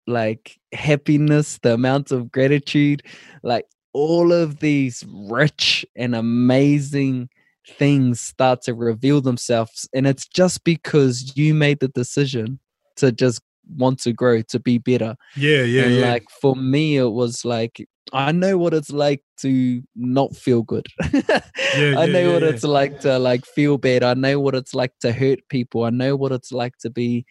[0.07, 3.03] like happiness the amount of gratitude
[3.43, 7.29] like all of these rich and amazing
[7.67, 9.87] things start to reveal themselves.
[9.93, 12.59] And it's just because you made the decision
[12.97, 13.41] to just
[13.75, 16.11] want to grow to be better yeah, yeah, and yeah.
[16.11, 20.85] like for me it was like i know what it's like to not feel good.
[21.01, 21.41] I
[21.77, 22.49] yeah, know yeah, what yeah.
[22.49, 24.03] it's like to like feel bad.
[24.03, 25.83] I know what it's like to hurt people.
[25.83, 27.25] I know what it's like to be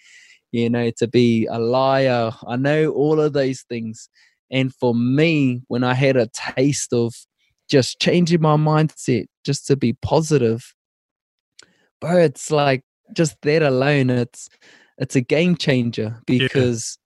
[0.53, 2.33] you know to be a liar.
[2.47, 4.09] I know all of those things.
[4.51, 7.13] And for me when i had a taste of
[7.69, 10.75] just changing my mindset just to be positive
[12.01, 14.49] bro it's like just that alone it's
[14.99, 16.99] it's a game changer because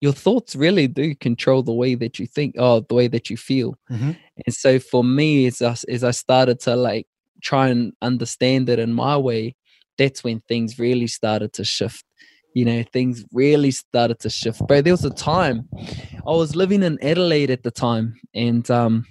[0.00, 0.08] yeah.
[0.08, 3.36] your thoughts really do control the way that you think or the way that you
[3.36, 4.12] feel mm-hmm.
[4.46, 7.06] and so for me as I, as I started to like
[7.42, 9.54] try and understand it in my way
[9.98, 12.04] that's when things really started to shift
[12.54, 15.68] you know things really started to shift bro there was a time
[16.26, 19.06] i was living in adelaide at the time and um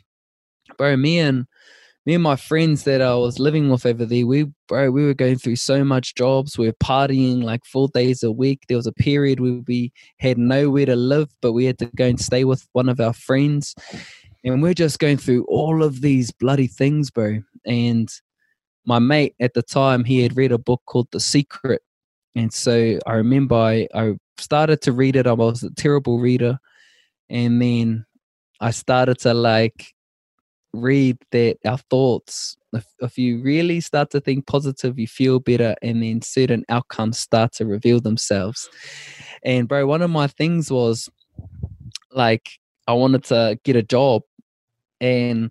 [0.77, 1.45] bro me and
[2.09, 5.13] me and my friends that I was living with over there, we bro, we were
[5.13, 6.57] going through so much jobs.
[6.57, 8.63] We were partying like four days a week.
[8.67, 12.07] There was a period where we had nowhere to live, but we had to go
[12.07, 13.75] and stay with one of our friends.
[14.43, 17.43] And we're just going through all of these bloody things, bro.
[17.67, 18.09] And
[18.87, 21.83] my mate at the time, he had read a book called The Secret.
[22.33, 25.27] And so I remember I, I started to read it.
[25.27, 26.57] I was a terrible reader.
[27.29, 28.07] And then
[28.59, 29.93] I started to like
[30.73, 35.75] read that our thoughts if, if, you really start to think positive you feel better
[35.81, 38.69] and then certain outcomes start to reveal themselves
[39.43, 41.09] and bro one of my things was
[42.11, 42.49] like
[42.87, 44.21] i wanted to get a job
[45.01, 45.49] and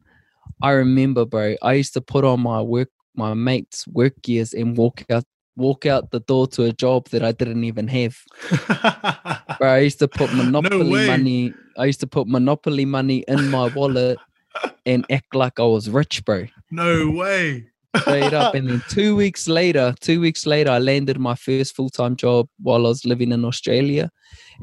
[0.63, 4.77] i remember bro i used to put on my work my mates work gears and
[4.77, 5.25] walk out
[5.57, 8.17] walk out the door to a job that I didn't even have.
[9.59, 11.53] Bro, I used to put monopoly no money.
[11.77, 14.19] I used to put monopoly money in my wallet
[14.87, 16.47] and act like I was rich, bro.
[16.71, 17.67] No way.
[17.97, 18.55] Straight up.
[18.55, 22.49] And then two weeks later, two weeks later, I landed my first full time job
[22.61, 24.11] while I was living in Australia.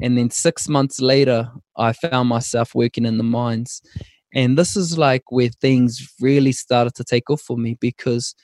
[0.02, 3.82] And then six months later, I found myself working in the mines.
[4.34, 8.34] And this is like where things really started to take off for me because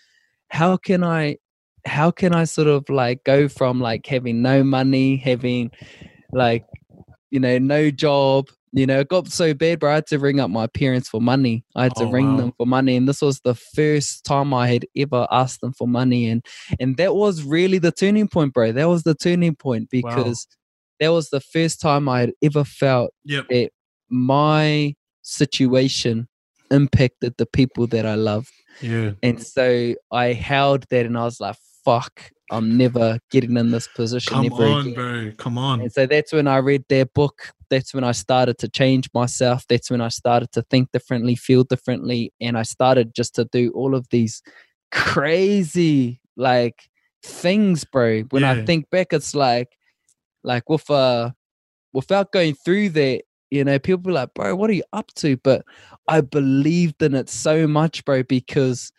[0.48, 1.37] how can I
[1.85, 5.70] how can I sort of like go from like having no money, having
[6.33, 6.64] like
[7.31, 9.90] you know, no job, you know, it got so bad, bro.
[9.90, 11.64] I had to ring up my parents for money.
[11.76, 12.37] I had to oh, ring wow.
[12.38, 15.87] them for money, and this was the first time I had ever asked them for
[15.87, 16.44] money, and
[16.80, 18.72] and that was really the turning point, bro.
[18.72, 20.56] That was the turning point because wow.
[21.00, 23.46] that was the first time I had ever felt yep.
[23.50, 23.70] that
[24.08, 26.28] my situation
[26.70, 28.50] impacted the people that I loved.
[28.80, 33.71] Yeah, and so I held that, and I was like, "Fuck, I'm never getting in
[33.71, 34.95] this position Come ever on, again.
[34.95, 35.33] bro.
[35.38, 35.81] Come on.
[35.81, 37.51] And so that's when I read their book.
[37.71, 39.65] That's when I started to change myself.
[39.69, 42.33] That's when I started to think differently, feel differently.
[42.41, 44.43] And I started just to do all of these
[44.91, 46.88] crazy like
[47.23, 48.25] things, bro.
[48.31, 48.53] When yeah.
[48.53, 49.69] I think back, it's like
[50.45, 51.31] like with uh
[51.95, 55.38] without going through that, you know, people be like, bro, what are you up to?
[55.38, 55.65] But
[56.07, 58.93] I believed in it so much, bro, because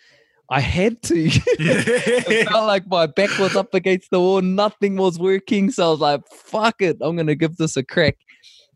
[0.53, 1.15] I had to.
[1.17, 4.39] it felt like my back was up against the wall.
[4.39, 5.71] Nothing was working.
[5.71, 6.97] So I was like, fuck it.
[7.01, 8.17] I'm going to give this a crack.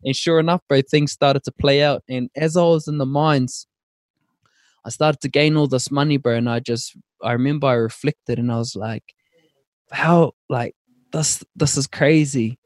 [0.04, 2.02] And sure enough, bro, things started to play out.
[2.10, 3.68] And as I was in the mines,
[4.86, 6.34] I started to gain all this money, bro.
[6.34, 9.04] And I just, I remember I reflected and I was like,
[9.92, 10.74] how, like,
[11.14, 12.58] this, this is crazy.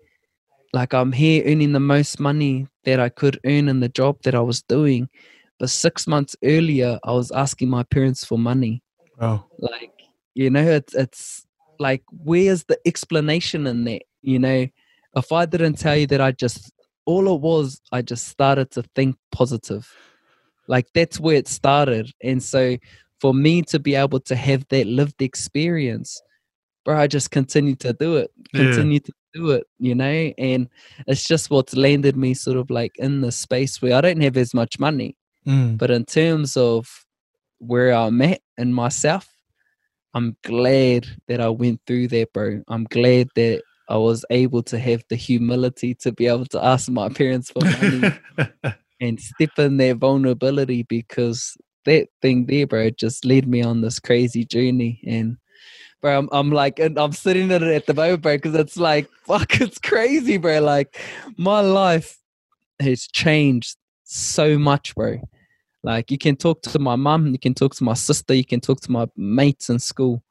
[0.72, 4.36] Like, I'm here earning the most money that I could earn in the job that
[4.36, 5.10] I was doing.
[5.60, 8.82] But six months earlier, I was asking my parents for money.
[9.22, 9.46] Oh.
[9.60, 9.94] Like,
[10.34, 11.46] you know, it's it's
[11.80, 14.04] like where's the explanation in that?
[14.22, 14.68] You know,
[15.16, 16.72] if I didn't tell you that I just
[17.06, 19.88] all it was, I just started to think positive.
[20.68, 22.12] Like that's where it started.
[22.24, 22.78] And so
[23.20, 26.22] for me to be able to have that lived experience,
[26.86, 28.32] bro, I just continue to do it.
[28.56, 29.00] Continue yeah.
[29.00, 30.32] to do it, you know?
[30.38, 30.70] And
[31.08, 34.38] it's just what's landed me sort of like in the space where I don't have
[34.38, 35.18] as much money.
[35.46, 35.78] Mm.
[35.78, 37.06] But in terms of
[37.62, 39.28] where I'm at in myself,
[40.14, 42.62] I'm glad that I went through that, bro.
[42.68, 46.90] I'm glad that I was able to have the humility to be able to ask
[46.90, 48.12] my parents for money
[49.02, 54.00] and step in their vulnerability because that thing there, bro, just led me on this
[54.00, 55.02] crazy journey.
[55.06, 55.38] And
[56.02, 59.10] bro, I'm, I'm like, I'm sitting in it at the moment, bro, because it's like,
[59.26, 60.62] fuck, it's crazy, bro.
[60.62, 60.98] Like,
[61.38, 62.18] my life
[62.80, 65.22] has changed so much, bro.
[65.84, 68.60] Like you can talk to my mum, you can talk to my sister, you can
[68.60, 70.24] talk to my mates in school.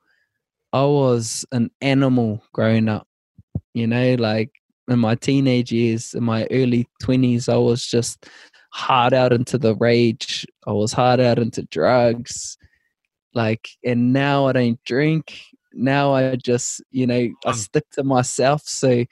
[0.72, 3.08] I was an animal growing up,
[3.74, 4.50] you know, like
[4.88, 8.26] in my teenage years, in my early 20s, I was just
[8.72, 10.46] hard out into the rage.
[10.66, 12.56] I was hard out into drugs.
[13.34, 15.42] Like, and now I don't drink.
[15.72, 17.54] Now I just, you know, I mm.
[17.54, 18.62] stick to myself.
[18.66, 19.04] So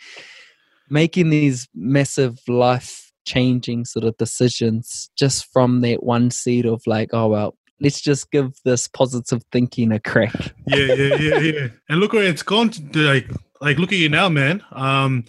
[0.90, 7.10] making these massive life changing sort of decisions just from that one seed of like,
[7.12, 10.34] oh well, let's just give this positive thinking a crack.
[10.66, 11.68] yeah, yeah, yeah, yeah.
[11.88, 12.70] And look where it's gone.
[12.70, 14.62] To, like, like look at you now, man.
[14.72, 15.24] Um,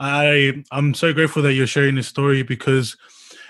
[0.00, 2.96] I I'm so grateful that you're sharing this story because,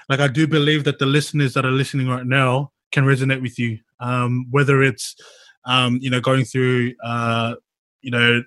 [0.09, 3.59] like, I do believe that the listeners that are listening right now can resonate with
[3.59, 3.79] you.
[4.01, 5.17] Um, whether it's
[5.65, 7.55] um, you know going through uh,
[8.03, 8.43] you know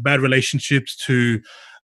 [0.00, 1.40] bad relationships to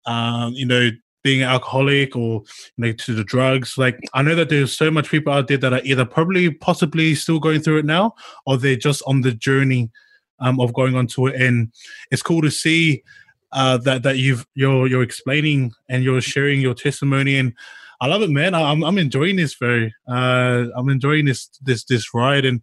[0.06, 0.90] um, you know
[1.26, 2.44] being alcoholic or
[2.76, 5.58] you know to the drugs like i know that there's so much people out there
[5.58, 8.14] that are either probably possibly still going through it now
[8.46, 9.90] or they're just on the journey
[10.38, 11.72] um, of going on to it and
[12.12, 13.02] it's cool to see
[13.50, 17.52] uh, that that you've you're you're explaining and you're sharing your testimony and
[18.00, 18.54] I love it, man.
[18.54, 19.94] I'm I'm enjoying this very.
[20.06, 22.60] Uh, I'm enjoying this this this ride, and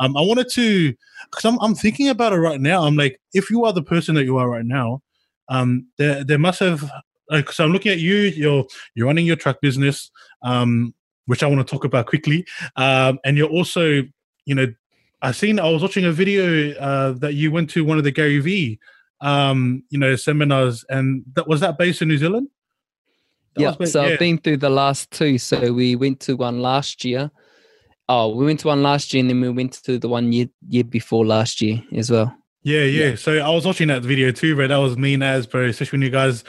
[0.00, 0.92] um, I wanted to
[1.30, 2.82] because I'm I'm thinking about it right now.
[2.82, 5.00] I'm like, if you are the person that you are right now,
[5.48, 6.90] um, there there must have
[7.30, 8.16] like so I'm looking at you.
[8.16, 10.10] You're you're running your truck business,
[10.42, 10.94] um,
[11.26, 14.02] which I want to talk about quickly, um, and you're also
[14.44, 14.66] you know
[15.22, 18.12] I seen I was watching a video uh, that you went to one of the
[18.12, 18.78] Gary V
[19.20, 22.48] um, you know seminars, and that was that based in New Zealand
[23.56, 24.12] yeah, so yeah.
[24.12, 25.38] I've been through the last two.
[25.38, 27.30] So we went to one last year.
[28.08, 30.46] Oh, we went to one last year, and then we went to the one year
[30.68, 32.34] year before last year as well.
[32.62, 33.10] Yeah, yeah.
[33.10, 33.14] yeah.
[33.16, 34.68] So I was watching that video too, bro.
[34.68, 35.66] That was mean as, bro.
[35.66, 36.44] Especially when you guys,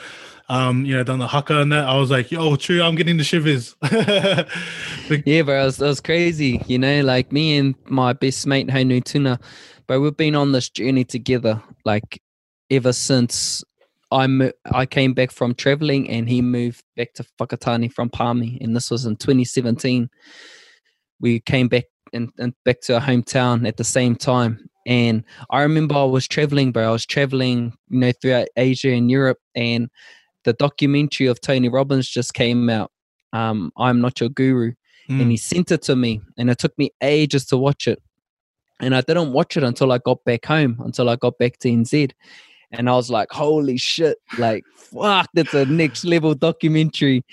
[0.48, 1.84] um, you know, done the haka and that.
[1.84, 2.82] I was like, yo, true.
[2.82, 3.74] I'm getting the shivers.
[3.90, 4.44] yeah,
[5.42, 5.62] bro.
[5.62, 6.62] It was, was crazy.
[6.66, 9.40] You know, like me and my best mate Hainu Tuna,
[9.86, 12.22] but we've been on this journey together, like
[12.70, 13.64] ever since
[14.12, 18.74] I I came back from traveling and he moved back to Whakatane from Palmy, and
[18.76, 20.08] this was in 2017.
[21.20, 24.68] We came back and, and back to our hometown at the same time.
[24.86, 26.88] And I remember I was traveling, bro.
[26.88, 29.88] I was traveling, you know, throughout Asia and Europe, and
[30.46, 32.90] the documentary of Tony Robbins just came out.
[33.34, 34.72] Um, I'm not your guru,
[35.10, 35.20] mm.
[35.20, 38.02] and he sent it to me, and it took me ages to watch it.
[38.80, 41.68] And I didn't watch it until I got back home, until I got back to
[41.68, 42.12] NZ
[42.72, 47.24] and I was like, holy shit, like fuck, that's a next level documentary.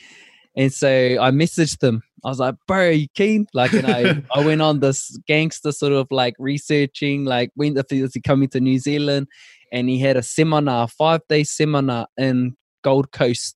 [0.56, 2.04] And so I messaged them.
[2.24, 3.48] I was like, bro, are you keen?
[3.54, 8.14] Like, and I, I went on this gangster sort of like researching, like when if
[8.14, 9.28] he coming to New Zealand,
[9.72, 13.56] and he had a seminar, five day seminar in Gold Coast.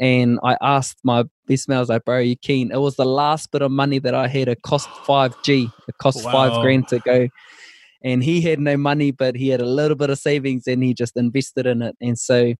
[0.00, 2.70] And I asked my best man, I was like, bro, are you keen?
[2.70, 4.46] It was the last bit of money that I had.
[4.46, 5.72] It cost 5G.
[5.88, 6.32] It cost wow.
[6.32, 7.28] five grand to go
[8.02, 10.94] and he had no money, but he had a little bit of savings and he
[10.94, 11.96] just invested in it.
[12.00, 12.54] And so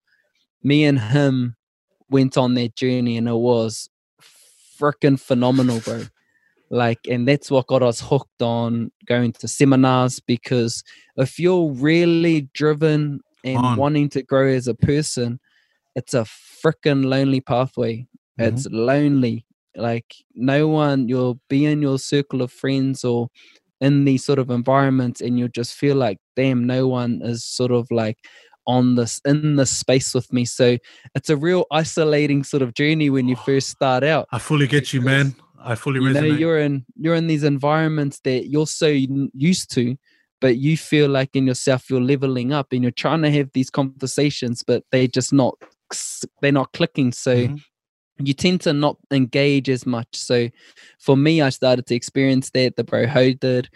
[0.63, 1.57] me and him
[2.11, 3.89] went on that journey and it was
[4.79, 6.05] freaking phenomenal, bro.
[6.71, 10.83] Like, and that's what got us hooked on going to seminars because
[11.17, 15.41] if you're really driven and wanting to grow as a person,
[15.99, 18.07] it's a freaking lonely pathway.
[18.41, 18.43] Mm-hmm.
[18.45, 19.45] It's lonely.
[19.77, 23.29] Like, no one, you'll be in your circle of friends or
[23.81, 27.71] in these sort of environments and you'll just feel like damn no one is sort
[27.71, 28.19] of like
[28.67, 30.77] on this in this space with me so
[31.15, 34.93] it's a real isolating sort of journey when you first start out i fully get
[34.93, 36.15] you man i fully you resonate.
[36.15, 39.97] know you're in you're in these environments that you're so used to
[40.41, 43.71] but you feel like in yourself you're leveling up and you're trying to have these
[43.71, 45.55] conversations but they're just not
[46.41, 47.57] they're not clicking so mm-hmm
[48.21, 50.09] you tend to not engage as much.
[50.13, 50.49] So
[50.99, 52.77] for me, I started to experience that.
[52.77, 53.69] The bro Ho did.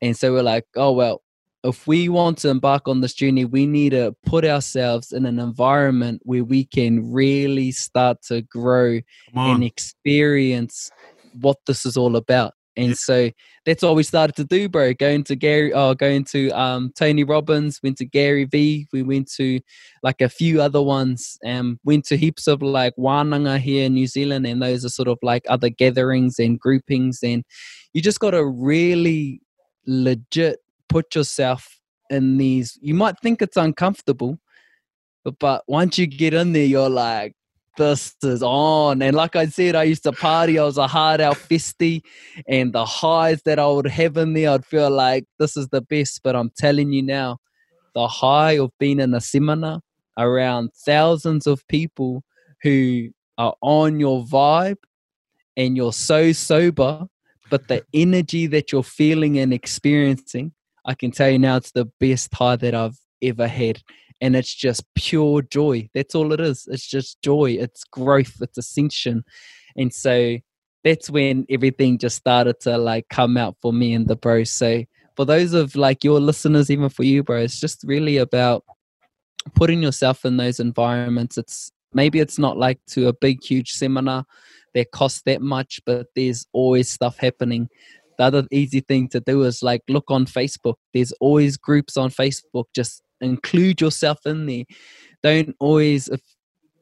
[0.00, 1.22] And so we're like, oh, well,
[1.62, 5.38] if we want to embark on this journey, we need to put ourselves in an
[5.38, 9.00] environment where we can really start to grow
[9.34, 10.90] and experience
[11.34, 12.54] what this is all about.
[12.76, 13.30] And so
[13.66, 14.94] that's what we started to do, bro.
[14.94, 18.86] Going to Gary, oh, going to um, Tony Robbins, went to Gary V.
[18.92, 19.60] We went to
[20.02, 24.06] like a few other ones, and went to heaps of like Wananga here in New
[24.06, 27.18] Zealand, and those are sort of like other gatherings and groupings.
[27.22, 27.44] And
[27.92, 29.40] you just got to really
[29.86, 32.78] legit put yourself in these.
[32.80, 34.38] You might think it's uncomfortable,
[35.24, 37.34] but, but once you get in there, you're like,
[37.76, 39.02] this is on.
[39.02, 40.58] And like I said, I used to party.
[40.58, 42.02] I was a hard out festy,
[42.48, 45.80] and the highs that I would have in there, I'd feel like this is the
[45.80, 46.20] best.
[46.22, 47.38] But I'm telling you now,
[47.94, 49.80] the high of being in a seminar
[50.18, 52.22] around thousands of people
[52.62, 54.76] who are on your vibe
[55.56, 57.06] and you're so sober,
[57.50, 60.52] but the energy that you're feeling and experiencing,
[60.84, 63.80] I can tell you now, it's the best high that I've ever had
[64.20, 65.88] and it's just pure joy.
[65.94, 66.68] That's all it is.
[66.70, 67.52] It's just joy.
[67.52, 68.36] It's growth.
[68.40, 69.24] It's ascension.
[69.76, 70.36] And so
[70.84, 74.44] that's when everything just started to like come out for me and the bro.
[74.44, 74.84] So
[75.16, 78.64] for those of like your listeners, even for you, bro, it's just really about
[79.54, 81.38] putting yourself in those environments.
[81.38, 84.24] It's maybe it's not like to a big, huge seminar
[84.74, 87.68] that costs that much, but there's always stuff happening.
[88.18, 90.74] The other easy thing to do is like look on Facebook.
[90.92, 94.64] There's always groups on Facebook just include yourself in there
[95.22, 96.20] don't always if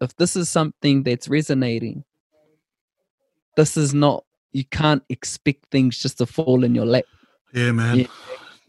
[0.01, 2.05] if this is something that's resonating
[3.57, 7.05] this is not you can't expect things just to fall in your lap
[7.53, 8.01] Yeah, man.
[8.01, 8.07] Yeah.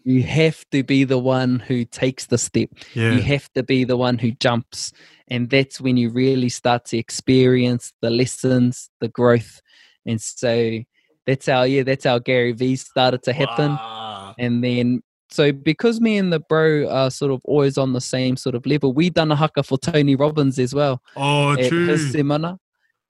[0.03, 2.69] You have to be the one who takes the step.
[2.93, 3.11] Yeah.
[3.11, 4.93] You have to be the one who jumps.
[5.27, 9.61] And that's when you really start to experience the lessons, the growth.
[10.05, 10.79] And so
[11.27, 13.71] that's how, yeah, that's how Gary Vee started to happen.
[13.71, 14.35] Wow.
[14.39, 18.35] And then, so because me and the bro are sort of always on the same
[18.35, 21.85] sort of level, we done a haka for Tony Robbins as well Oh, true.
[21.85, 22.57] his seminar.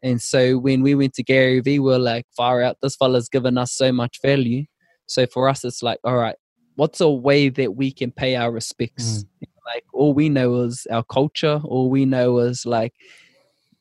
[0.02, 3.28] And so when we went to Gary Vee, we are like, far out, this fella's
[3.30, 4.66] given us so much value.
[5.08, 6.36] So for us, it's like, all right,
[6.76, 9.26] what's a way that we can pay our respects?
[9.66, 11.62] Like all we know is our culture.
[11.64, 12.94] All we know is like,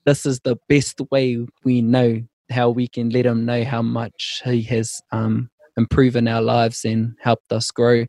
[0.05, 4.43] this is the best way we know how we can let him know how much
[4.45, 8.05] he has um, improved in our lives and helped us grow.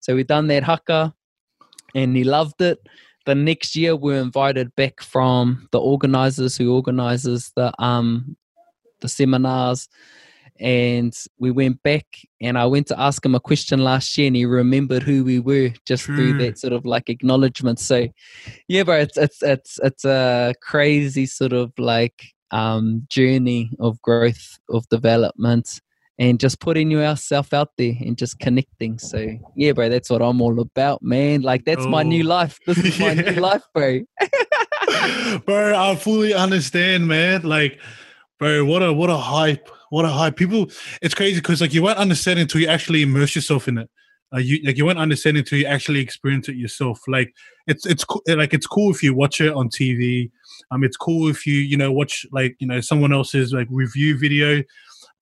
[0.00, 1.12] So we done that haka
[1.94, 2.78] and he loved it
[3.26, 8.36] the next year we were invited back from the organizers who organizes the um
[9.00, 9.88] the seminars
[10.60, 12.06] and we went back
[12.40, 15.40] and I went to ask him a question last year and he remembered who we
[15.40, 17.80] were just through that sort of like acknowledgement.
[17.80, 18.06] So
[18.68, 24.58] yeah, bro, it's it's it's it's a crazy sort of like um journey of growth,
[24.70, 25.80] of development
[26.18, 28.98] and just putting yourself out there and just connecting.
[28.98, 31.42] So yeah, bro, that's what I'm all about, man.
[31.42, 32.28] Like that's my new Oh.
[32.28, 32.58] life.
[32.66, 33.30] This is my Yeah.
[33.32, 34.00] new life, bro.
[35.46, 37.42] bro, I fully understand, man.
[37.42, 37.80] Like,
[38.38, 40.36] bro, what a what a hype, what a hype.
[40.36, 40.70] People,
[41.02, 43.90] it's crazy because like you won't understand until you actually immerse yourself in it.
[44.34, 47.00] Uh, you like you won't understand until you actually experience it yourself.
[47.06, 47.32] Like
[47.66, 50.30] it's it's co- like it's cool if you watch it on TV.
[50.70, 54.18] Um, it's cool if you you know watch like you know someone else's like review
[54.18, 54.62] video.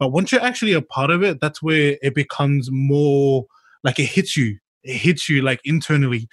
[0.03, 3.47] But once you're actually a part of it, that's where it becomes more
[3.85, 4.59] like it hits you.
[4.83, 6.27] It hits you like internally.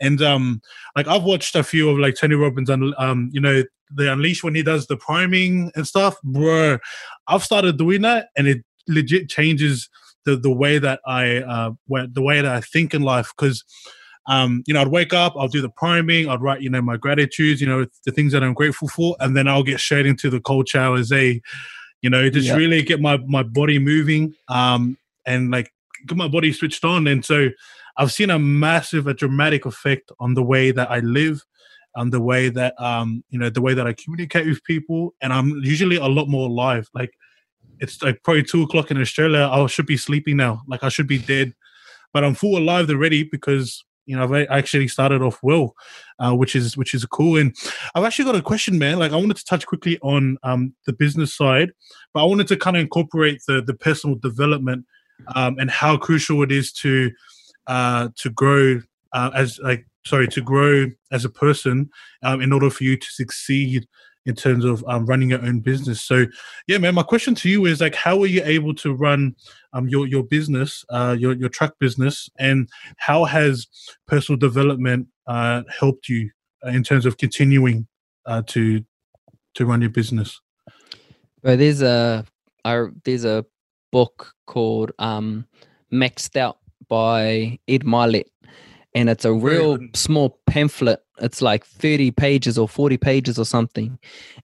[0.00, 0.60] And um,
[0.94, 4.44] like I've watched a few of like Tony Robbins and um, you know, the Unleash
[4.44, 6.78] when he does the priming and stuff, bro.
[7.26, 9.88] I've started doing that, and it legit changes
[10.24, 13.64] the the way that I uh, the way that I think in life because.
[14.28, 16.96] Um, you know, I'd wake up, I'll do the priming, I'd write, you know, my
[16.96, 20.30] gratitudes, you know, the things that I'm grateful for, and then I'll get straight into
[20.30, 21.34] the cold showers, eh?
[22.02, 22.56] You know, just Yeah.
[22.56, 25.72] really get my my body moving, um, and like
[26.06, 27.06] get my body switched on.
[27.06, 27.48] And so
[27.96, 31.42] I've seen a massive, a dramatic effect on the way that I live,
[31.94, 35.32] on the way that um, you know, the way that I communicate with people, and
[35.32, 36.88] I'm usually a lot more alive.
[36.94, 37.12] Like
[37.80, 39.48] it's like probably two o'clock in Australia.
[39.50, 40.62] I should be sleeping now.
[40.68, 41.54] Like I should be dead,
[42.12, 45.74] but I'm full alive already because you know I've actually started off well,
[46.18, 47.36] uh, which is which is cool.
[47.38, 47.54] And
[47.94, 48.98] I've actually got a question, man.
[48.98, 51.72] Like I wanted to touch quickly on um, the business side,
[52.14, 54.86] but I wanted to kind of incorporate the the personal development
[55.34, 57.10] um, and how crucial it is to
[57.66, 58.80] uh, to grow
[59.12, 61.90] uh, as like sorry to grow as a person
[62.22, 63.86] um, in order for you to succeed
[64.26, 66.02] in terms of um, running your own business.
[66.02, 66.26] So
[66.66, 69.36] yeah, man, my question to you is like, how are you able to run
[69.72, 72.68] um, your your business, uh, your your truck business, and
[72.98, 73.66] how has
[74.06, 76.30] personal development uh, helped you
[76.64, 77.86] uh, in terms of continuing
[78.26, 78.84] uh, to
[79.54, 80.40] to run your business?
[81.42, 82.24] But there's a
[82.64, 83.46] I, there's a
[83.92, 85.46] book called um,
[85.92, 86.58] Maxed Out
[86.88, 88.26] by Ed Mylett,
[88.96, 91.02] and it's a real small pamphlet.
[91.18, 93.98] It's like 30 pages or 40 pages or something,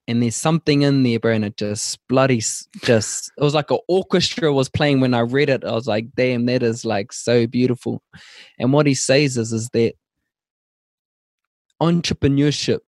[0.06, 1.32] and there's something in there, bro.
[1.32, 2.42] And it just bloody
[2.82, 5.64] just it was like an orchestra was playing when I read it.
[5.64, 8.02] I was like, damn, that is like so beautiful.
[8.58, 9.94] And what he says is is that
[11.80, 12.80] entrepreneurship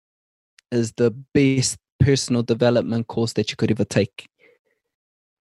[0.71, 4.29] is the best personal development course that you could ever take.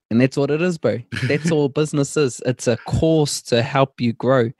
[0.09, 0.99] And that's what it is, bro.
[1.27, 2.41] That's all business is.
[2.45, 4.51] It's a course to help you grow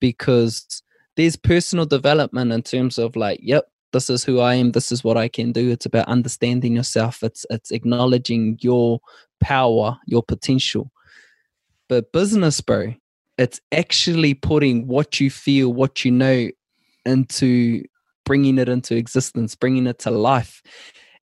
[0.00, 0.82] because
[1.18, 5.02] there's personal development in terms of like, yep, this is who I am, this is
[5.02, 5.68] what I can do.
[5.68, 7.24] It's about understanding yourself.
[7.24, 9.00] It's it's acknowledging your
[9.40, 10.92] power, your potential.
[11.88, 12.94] But business, bro,
[13.36, 16.50] it's actually putting what you feel, what you know
[17.04, 17.82] into
[18.24, 20.62] bringing it into existence, bringing it to life.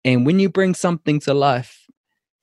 [0.04, 1.86] And when you bring something to life,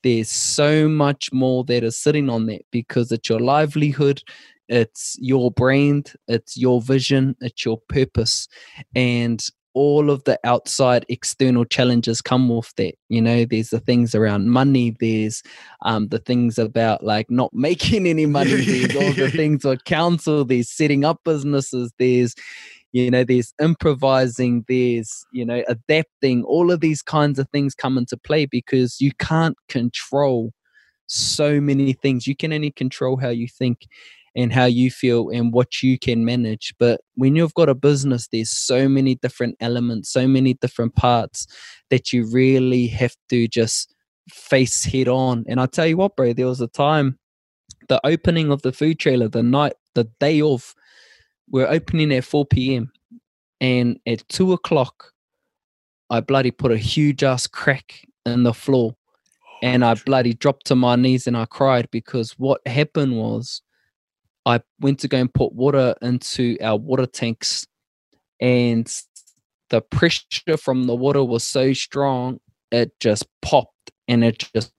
[0.05, 4.23] there's so much more that is sitting on that because it's your livelihood,
[4.71, 8.49] it's your brand, it's your vision, it's your purpose.
[8.95, 9.45] And
[9.75, 12.95] all of the outside external challenges come with that.
[13.09, 15.43] You know, there's the things around money, there's
[15.83, 20.45] um, the things about like not making any money, there's all the things with council,
[20.45, 22.35] there's setting up businesses, there's
[22.93, 27.97] you know there's improvising there's you know adapting all of these kinds of things come
[27.97, 30.51] into play because you can't control
[31.07, 33.87] so many things you can only control how you think
[34.37, 38.29] and how you feel and what you can manage but when you've got a business
[38.33, 41.47] there's so many different elements so many different parts
[41.91, 43.95] that you really have to just
[44.29, 47.19] face head on and i tell you what bro there was a time
[47.89, 50.75] the opening of the food trailer the night the day of,
[51.49, 52.91] we're opening at 4 p.m.
[53.61, 55.13] And at two o'clock,
[56.09, 60.67] I bloody put a huge ass crack in the floor oh, and I bloody dropped
[60.67, 63.63] to my knees and I cried because what happened was
[64.51, 67.67] I went to go and put water into our water tanks
[68.41, 68.91] and
[69.71, 72.41] the pressure from the water was so strong
[72.73, 74.73] it just popped and it just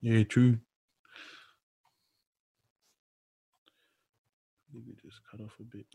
[0.00, 0.58] Yeah, true.
[4.72, 5.86] Maybe just cut off a bit.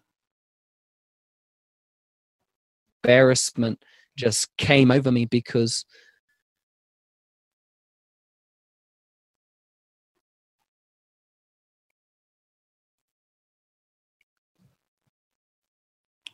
[3.04, 3.84] embarrassment
[4.18, 5.86] just came over me because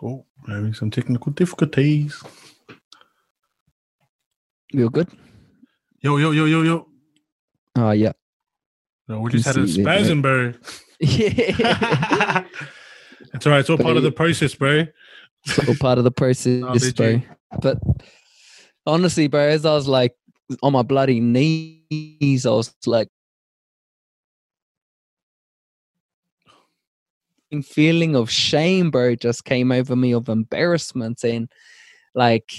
[0.03, 2.21] Oh, having some technical difficulties.
[4.73, 5.07] were good.
[6.01, 6.87] Yo, yo, yo, yo, yo.
[7.77, 8.11] Oh yeah.
[9.07, 10.53] No, we just had a spasm, bro.
[10.99, 12.43] Yeah.
[13.33, 13.59] it's all right.
[13.59, 14.85] It's all part of the process, bro.
[15.45, 17.21] it's all part of the process, bro.
[17.61, 17.77] But
[18.85, 20.15] honestly, bro, as I was like
[20.61, 23.07] on my bloody knees, I was like
[27.61, 31.49] feeling of shame, bro, just came over me of embarrassment and
[32.15, 32.53] like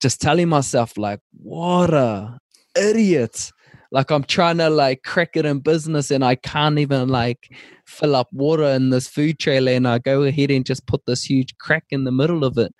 [0.00, 2.38] just telling myself like, what a
[2.76, 3.50] idiot.
[3.90, 7.48] Like I'm trying to like crack it in business and I can't even like
[7.86, 11.24] fill up water in this food trailer and I go ahead and just put this
[11.24, 12.74] huge crack in the middle of it.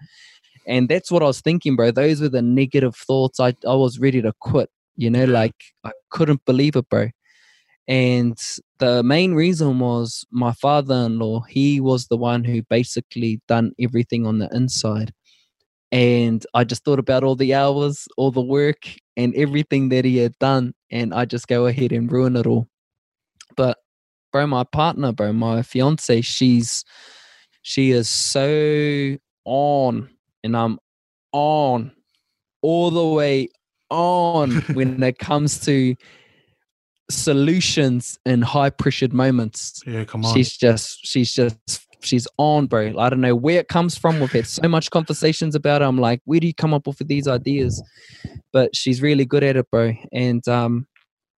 [0.66, 1.90] And that's what I was thinking, bro.
[1.90, 3.40] Those were the negative thoughts.
[3.40, 7.08] I, I was ready to quit, you know, like I couldn't believe it, bro.
[7.88, 8.38] And
[8.78, 13.72] the main reason was my father in law, he was the one who basically done
[13.80, 15.12] everything on the inside.
[15.90, 18.86] And I just thought about all the hours, all the work,
[19.16, 20.74] and everything that he had done.
[20.90, 22.68] And I just go ahead and ruin it all.
[23.56, 23.78] But,
[24.32, 26.84] bro, my partner, bro, my fiance, she's,
[27.62, 29.16] she is so
[29.46, 30.10] on,
[30.44, 30.78] and I'm
[31.32, 31.92] on
[32.60, 33.48] all the way
[33.88, 35.94] on when it comes to
[37.10, 39.82] solutions in high pressured moments.
[39.86, 40.34] Yeah, come on.
[40.34, 41.56] She's just, she's just,
[42.00, 42.94] she's on, bro.
[42.98, 44.20] I don't know where it comes from.
[44.20, 45.86] We've had so much conversations about it.
[45.86, 47.82] I'm like, where do you come up with these ideas?
[48.52, 49.94] But she's really good at it, bro.
[50.12, 50.86] And um,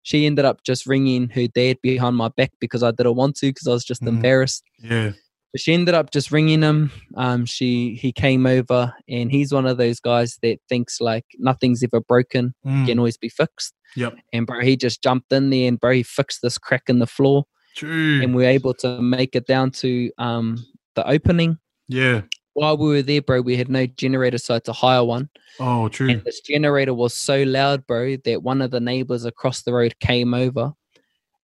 [0.03, 3.47] she ended up just ringing her dad behind my back because I didn't want to
[3.47, 4.09] because I was just Mhm.
[4.09, 4.63] embarrassed.
[4.83, 5.13] yeah.
[5.53, 6.91] But she ended up just ringing him.
[7.17, 11.83] Um, she he came over, and he's one of those guys that thinks like nothing's
[11.83, 13.75] ever broken, Mm, can always be fixed.
[13.97, 14.17] Yep.
[14.33, 17.07] And bro, he just jumped in there, and bro, he fixed this crack in the
[17.07, 17.45] floor,
[17.77, 18.21] True.
[18.23, 20.59] and we're able to make it down to um
[20.95, 21.59] the opening.
[21.89, 22.23] yeah.
[22.55, 25.29] While we were there, bro, we had no generator, so I had to hire one.
[25.61, 26.09] Oh, true.
[26.11, 29.95] And this generator was so loud, bro, that one of the neighbors across the road
[30.01, 30.73] came over.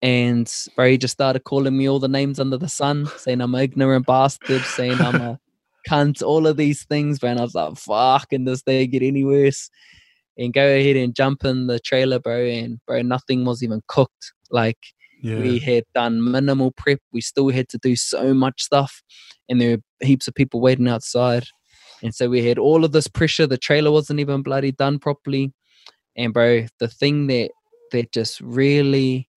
[0.02, 3.54] And bro, he just started calling me all the names under the sun, saying I'm
[3.54, 5.40] an ignorant bastard, saying I'm a
[5.88, 7.30] cunt, all of these things, bro.
[7.30, 9.70] And I was like, fuck, can this day get any worse?
[10.38, 12.44] And go ahead and jump in the trailer, bro.
[12.44, 14.32] And bro, nothing was even cooked.
[14.50, 14.78] Like
[15.22, 15.38] yeah.
[15.38, 17.00] we had done minimal prep.
[17.12, 19.02] We still had to do so much stuff,
[19.48, 21.44] and there were heaps of people waiting outside.
[22.02, 23.46] And so we had all of this pressure.
[23.46, 25.52] The trailer wasn't even bloody done properly.
[26.16, 27.50] And bro, the thing that
[27.92, 29.28] that just really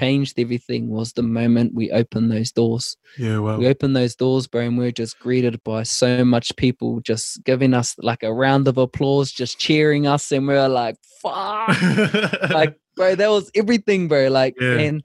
[0.00, 2.96] changed everything was the moment we opened those doors.
[3.18, 3.58] yeah, well.
[3.58, 7.44] We opened those doors, bro, and we were just greeted by so much people just
[7.44, 11.68] giving us like a round of applause, just cheering us, and we were like, fuck
[12.50, 14.78] like bro that was everything bro like Yeah.
[14.86, 15.04] and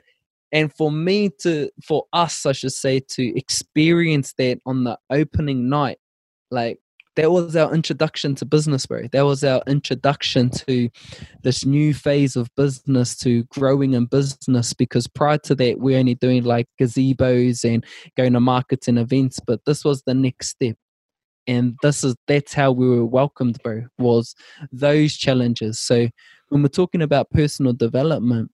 [0.52, 5.70] and for me to for us i should say to experience that on the opening
[5.70, 5.98] night
[6.52, 6.80] like
[7.20, 9.08] that was our introduction to business bro.
[9.12, 10.90] That was our introduction to
[11.44, 16.16] this new phase of business to growing in business because prior to that we're only
[16.16, 20.78] doing like gazebos and going to markets and events but this was the next step.
[21.46, 24.34] And this is that's how we were welcomed bro was
[24.72, 25.78] those challenges.
[25.78, 26.08] So
[26.48, 28.50] when we're talking about personal development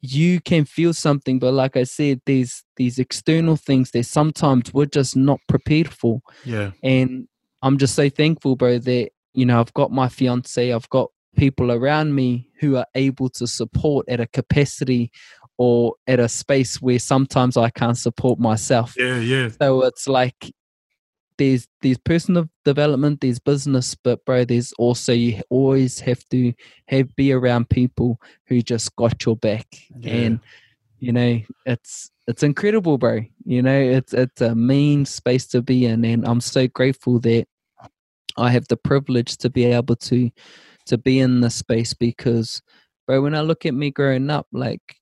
[0.00, 4.86] you can feel something but like i said there's these external things that sometimes we're
[4.86, 6.70] just not prepared for yeah.
[6.82, 7.26] and
[7.62, 11.72] i'm just so thankful bro that you know i've got my fiance i've got people
[11.72, 15.10] around me who are able to support at a capacity
[15.58, 19.48] or at a space where sometimes i can't support myself Yeah, yeah.
[19.60, 20.52] so it's like
[21.38, 26.52] there's there's personal development, there's business, but bro, there's also you always have to
[26.88, 29.66] have be around people who just got your back.
[29.98, 30.12] Yeah.
[30.12, 30.40] And
[30.98, 33.20] you know, it's it's incredible, bro.
[33.44, 37.46] You know, it's it's a mean space to be in and I'm so grateful that
[38.36, 40.30] I have the privilege to be able to
[40.86, 42.62] to be in this space because
[43.06, 44.96] bro, when I look at me growing up, like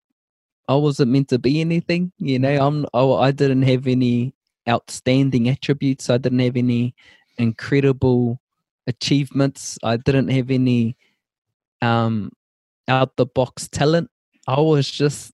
[0.69, 2.13] I wasn't meant to be anything.
[2.19, 2.67] You know, mm.
[2.67, 4.34] I'm I, I didn't have any
[4.69, 6.11] outstanding attributes.
[6.11, 6.95] I didn't have any
[7.39, 8.41] incredible
[8.87, 9.79] achievements.
[9.83, 10.97] I didn't have any
[11.83, 12.31] um
[12.89, 14.11] out the box talent.
[14.47, 15.33] I was just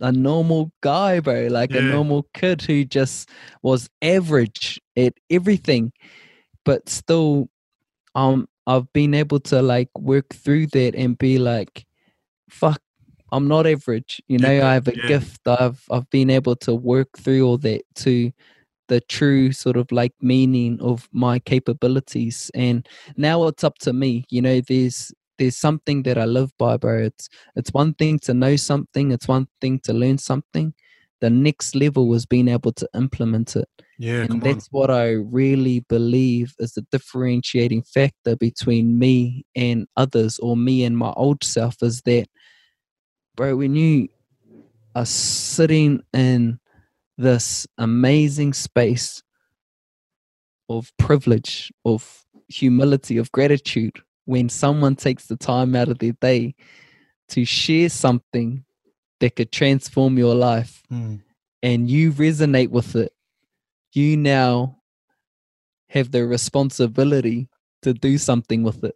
[0.00, 1.80] a normal guy, bro, like Yeah.
[1.80, 3.28] a normal kid who just
[3.62, 5.92] was average at everything,
[6.64, 7.48] but still,
[8.14, 11.86] um, I've been able to like work through that and be like,
[12.50, 12.80] fuck,
[13.32, 14.22] I'm not average.
[14.28, 15.06] You know, Yeah, I have a yeah.
[15.08, 15.46] gift.
[15.46, 18.32] I've I've been able to work through all that to
[18.88, 24.24] the true sort of like meaning of my capabilities and now it's up to me
[24.30, 28.34] you know there's there's something that i live by bro it's it's one thing to
[28.34, 30.74] know something it's one thing to learn something
[31.20, 33.68] the next level was being able to implement it
[33.98, 34.42] Yeah, and come on.
[34.42, 40.84] that's what i really believe is the differentiating factor between me and others or me
[40.84, 42.26] and my old self is that
[43.36, 44.08] bro when you
[44.94, 46.58] are sitting in
[47.18, 49.22] this amazing space
[50.68, 56.54] of privilege of humility of gratitude when someone takes the time out of their day
[57.28, 58.64] to share something
[59.20, 61.20] that could transform your life Mm.
[61.62, 63.12] and you resonate with it,
[63.92, 64.78] you now
[65.88, 67.48] have the responsibility
[67.82, 68.94] to do something with it.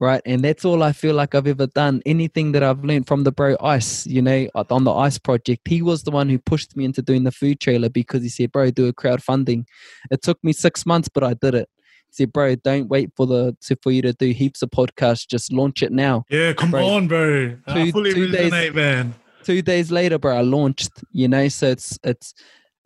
[0.00, 0.22] Right.
[0.24, 2.02] And that's all I feel like I've ever done.
[2.06, 5.82] Anything that I've learned from the bro Ice, you know, on the Ice project, he
[5.82, 8.70] was the one who pushed me into doing the food trailer because he said, Bro,
[8.70, 9.64] do a crowdfunding.
[10.12, 11.68] It took me six months, but I did it.
[12.08, 15.26] He said, Bro, don't wait for the to, for you to do heaps of podcasts.
[15.28, 16.24] Just launch it now.
[16.30, 17.56] Yeah, come Bro, on, bro.
[17.66, 19.14] I two- fully two days- man.
[19.42, 20.90] two days later, bro, I launched.
[21.10, 22.34] You know, so it's it's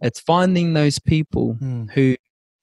[0.00, 1.90] it's finding those people Mm.
[1.90, 2.16] who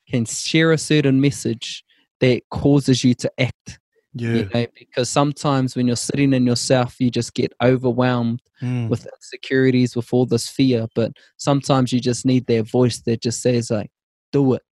[0.09, 1.83] can share a certain message
[2.19, 3.78] that causes you to act.
[4.13, 4.33] Yeah.
[4.33, 8.89] You know, because sometimes when you're sitting in yourself, you just get overwhelmed Mm.
[8.89, 10.87] with insecurities, with all this fear.
[10.93, 13.89] But sometimes you just need that voice that just says like,
[14.33, 14.63] "Do it."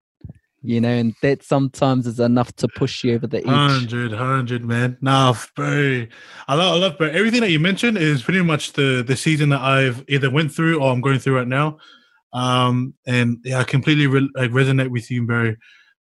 [0.61, 3.45] You know, and that sometimes is enough to push you over the edge.
[3.45, 4.97] Hundred, hundred, man.
[4.99, 6.05] Nah, bro.
[6.49, 7.07] I love, I love, bro.
[7.07, 10.81] Everything that you mentioned is pretty much the the season that I've either went through
[10.81, 11.77] or I'm going through right now.
[12.33, 15.55] Um, and yeah, I completely re- like resonate with you, bro.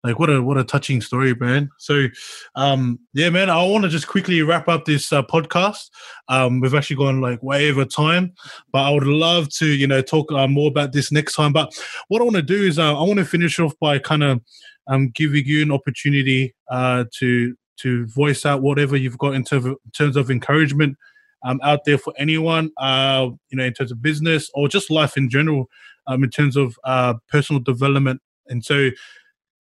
[0.05, 1.70] Like what a what a touching story, man.
[1.78, 2.07] So,
[2.55, 3.51] um, yeah, man.
[3.51, 5.90] I want to just quickly wrap up this uh, podcast.
[6.28, 8.32] Um, we've actually gone like way over time,
[8.72, 11.53] but I would love to, you know, talk uh, more about this next time.
[11.53, 11.72] But
[12.07, 14.40] what I want to do is uh, I want to finish off by kind of
[14.86, 19.64] um, giving you an opportunity uh, to to voice out whatever you've got in, terms
[19.64, 20.96] of, in terms of encouragement
[21.44, 25.16] um, out there for anyone, uh, you know, in terms of business or just life
[25.16, 25.68] in general,
[26.07, 28.20] um, in terms of uh, personal development.
[28.49, 28.90] And so,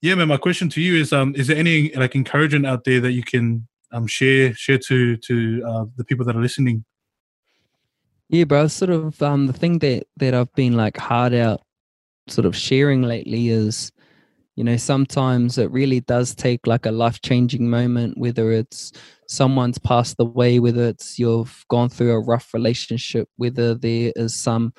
[0.00, 3.00] yeah, man, my question to you is: um, Is there any like encouragement out there
[3.00, 6.84] that you can um, share share to to uh, the people that are listening?
[8.28, 8.66] Yeah, bro.
[8.68, 11.62] Sort of um the thing that that I've been like hard out
[12.28, 13.90] sort of sharing lately is
[14.54, 18.92] you know sometimes it really does take like a life changing moment whether it's
[19.28, 24.72] someone's passed away whether it's you've gone through a rough relationship whether there is some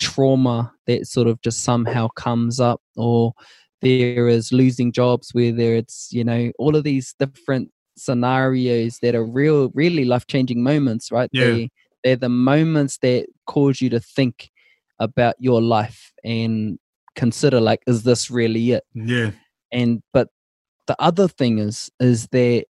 [0.00, 3.32] trauma that sort of just somehow comes up or
[3.86, 9.24] there is losing jobs whether it's you know all of these different scenarios that are
[9.24, 11.30] real really life changing moments right?
[11.32, 11.44] Yeah.
[11.44, 11.70] they
[12.04, 14.50] they're the moments that cause you to think
[15.00, 16.78] about your life and
[17.16, 18.84] consider like is this really it?
[18.94, 19.32] Yeah,
[19.72, 20.28] and but
[20.86, 22.66] the other thing is is that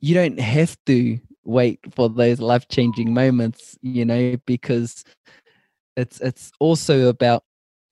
[0.00, 5.04] you don't have to wait for those life changing moments you know because
[5.96, 7.42] it's it's also about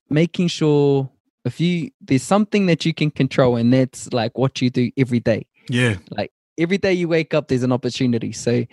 [0.09, 1.11] making sure
[1.45, 5.20] if you there's something that you can control and that's like what you do every
[5.20, 5.47] day.
[5.68, 8.32] Yeah, Like every day you wake up there's an opportunity.
[8.32, 8.64] So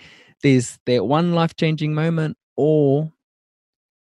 [0.44, 3.12] there's that one life changing moment or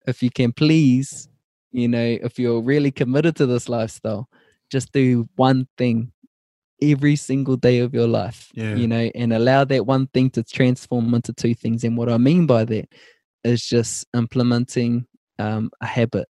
[0.07, 1.29] if you can please
[1.73, 4.29] you know if you're really committed to this lifestyle
[4.71, 6.13] just do one thing
[6.83, 8.75] every single day of your life Yeah.
[8.75, 11.85] you know and allow that one thing to transform into two things.
[11.85, 12.89] And what i mean by that
[13.45, 15.07] is just implementing
[15.39, 16.29] um, a habit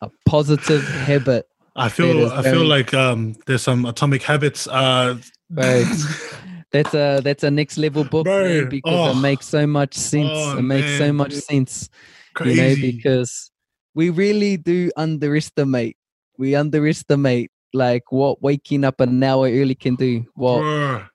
[0.00, 1.46] a positive habit
[1.76, 4.66] I feel is I feel like um, there's some atomic habits.
[4.68, 5.18] Uh,
[5.50, 5.86] Right.
[6.72, 9.10] that's a that's a next level book Bro, man, because oh.
[9.12, 11.88] it makes so much sense Oh, it makes so much sense
[12.34, 12.56] crazy.
[12.60, 13.50] you know because
[13.94, 15.96] we really do underestimate
[16.38, 21.08] we underestimate like what waking up an hour early can do what Bruh.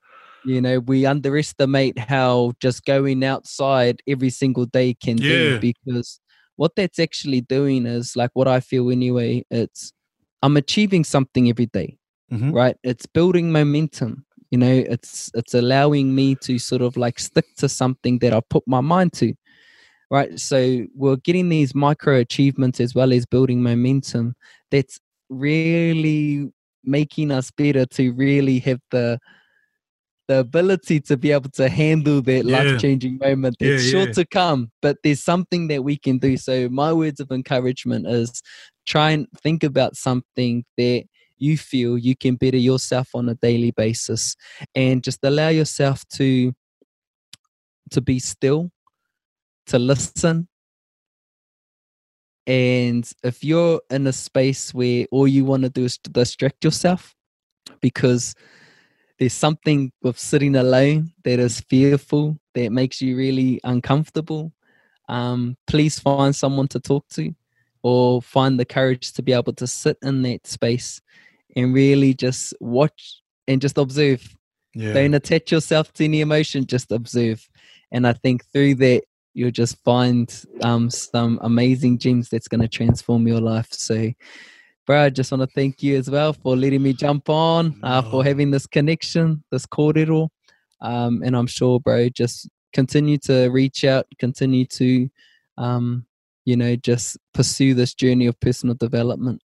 [0.44, 5.28] you know we underestimate how just going outside every single day can Yeah.
[5.28, 6.20] do because
[6.56, 9.92] what that's actually doing is like what i feel anyway it's
[10.42, 11.96] i'm achieving something every day
[12.32, 12.54] Mhm.
[12.54, 17.46] right it's building momentum you know it's it's allowing me to sort of like stick
[17.56, 19.34] to something that i put my mind to
[20.10, 24.34] right so we're getting these micro achievements as well as building momentum
[24.70, 26.50] that's really
[26.84, 29.18] making us better to really have the
[30.28, 32.58] the ability to be able to handle that yeah.
[32.58, 34.12] life changing moment it's yeah, sure yeah.
[34.12, 38.40] to come but there's something that we can do so my words of encouragement is
[38.86, 41.04] try and think about something that
[41.38, 44.36] you feel you can better yourself on a daily basis
[44.74, 46.52] and just allow yourself to
[47.90, 48.70] to be still
[49.66, 50.48] to listen.
[52.46, 56.64] And if you're in a space where all you want to do is to distract
[56.64, 57.14] yourself
[57.80, 58.34] because
[59.18, 64.52] there's something with sitting alone that is fearful that makes you really uncomfortable
[65.08, 67.34] um, please find someone to talk to
[67.82, 71.00] or find the courage to be able to sit in that space
[71.56, 74.36] and really just watch and just observe.
[74.74, 74.92] Yeah.
[74.92, 77.48] Don't attach yourself to any emotion, just observe.
[77.90, 79.02] And I think through that,
[79.34, 83.68] you'll just find um, some amazing gems that's going to transform your life.
[83.72, 84.12] So,
[84.86, 88.02] bro, I just want to thank you as well for letting me jump on, uh,
[88.02, 90.26] for having this connection, this corridor.
[90.80, 95.08] Um, and I'm sure, bro, just continue to reach out, continue to,
[95.58, 96.06] um,
[96.44, 99.40] you know, just pursue this journey of personal development.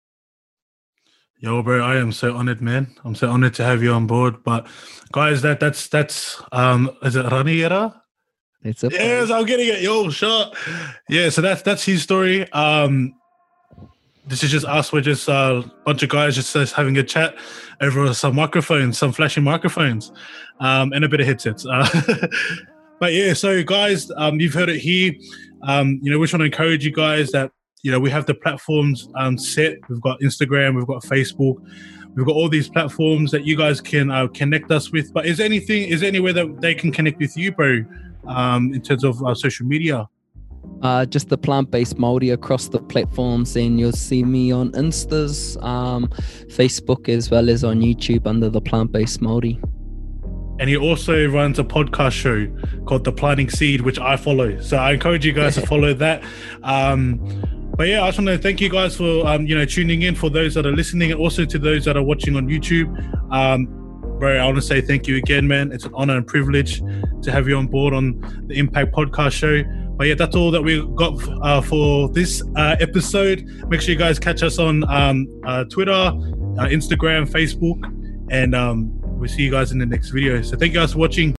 [1.38, 2.94] Yo, bro, I am so honored, man.
[3.02, 4.44] I'm so honored to have you on board.
[4.44, 4.66] But
[5.10, 7.98] guys, that that's that's um is it Raniera?
[8.62, 9.80] It's a yes, I'm getting it.
[9.80, 10.54] Yo, shot.
[11.08, 12.50] Yeah, so that's that's his story.
[12.52, 13.14] Um
[14.26, 14.92] this is just us.
[14.92, 17.34] We're just a uh, bunch of guys just, just having a chat
[17.80, 20.12] over some microphones, some flashing microphones,
[20.60, 21.66] um, and a bit of headsets.
[21.66, 21.88] Uh,
[23.00, 25.12] but yeah, so guys, um, you've heard it here.
[25.62, 27.50] Um, you know, we just want to encourage you guys that
[27.82, 29.78] you know, we have the platforms um, set.
[29.88, 31.56] We've got Instagram, we've got Facebook,
[32.14, 35.12] we've got all these platforms that you guys can uh, connect us with.
[35.12, 37.84] But is anything, is anywhere that they can connect with you, bro,
[38.26, 40.08] um, in terms of uh, social media?
[40.82, 46.06] Uh, just the plant-based Maori across the platforms, and you'll see me on Instas, um,
[46.48, 49.58] Facebook, as well as on YouTube under the plant-based Maori.
[50.60, 52.46] And he also runs a podcast show
[52.84, 54.60] called The Planting Seed, which I follow.
[54.60, 56.22] So I encourage you guys to follow that.
[56.62, 57.18] Um,
[57.76, 60.14] but yeah, I just want to thank you guys for um, you know tuning in.
[60.14, 62.94] For those that are listening, and also to those that are watching on YouTube,
[63.32, 63.64] um,
[64.18, 65.72] bro, I want to say thank you again, man.
[65.72, 66.82] It's an honor and privilege
[67.22, 69.62] to have you on board on the Impact Podcast Show.
[69.96, 73.46] But yeah, that's all that we got uh, for this uh, episode.
[73.68, 77.82] Make sure you guys catch us on um, uh, Twitter, uh, Instagram, Facebook,
[78.30, 80.42] and um, we'll see you guys in the next video.
[80.42, 81.36] So thank you guys for watching.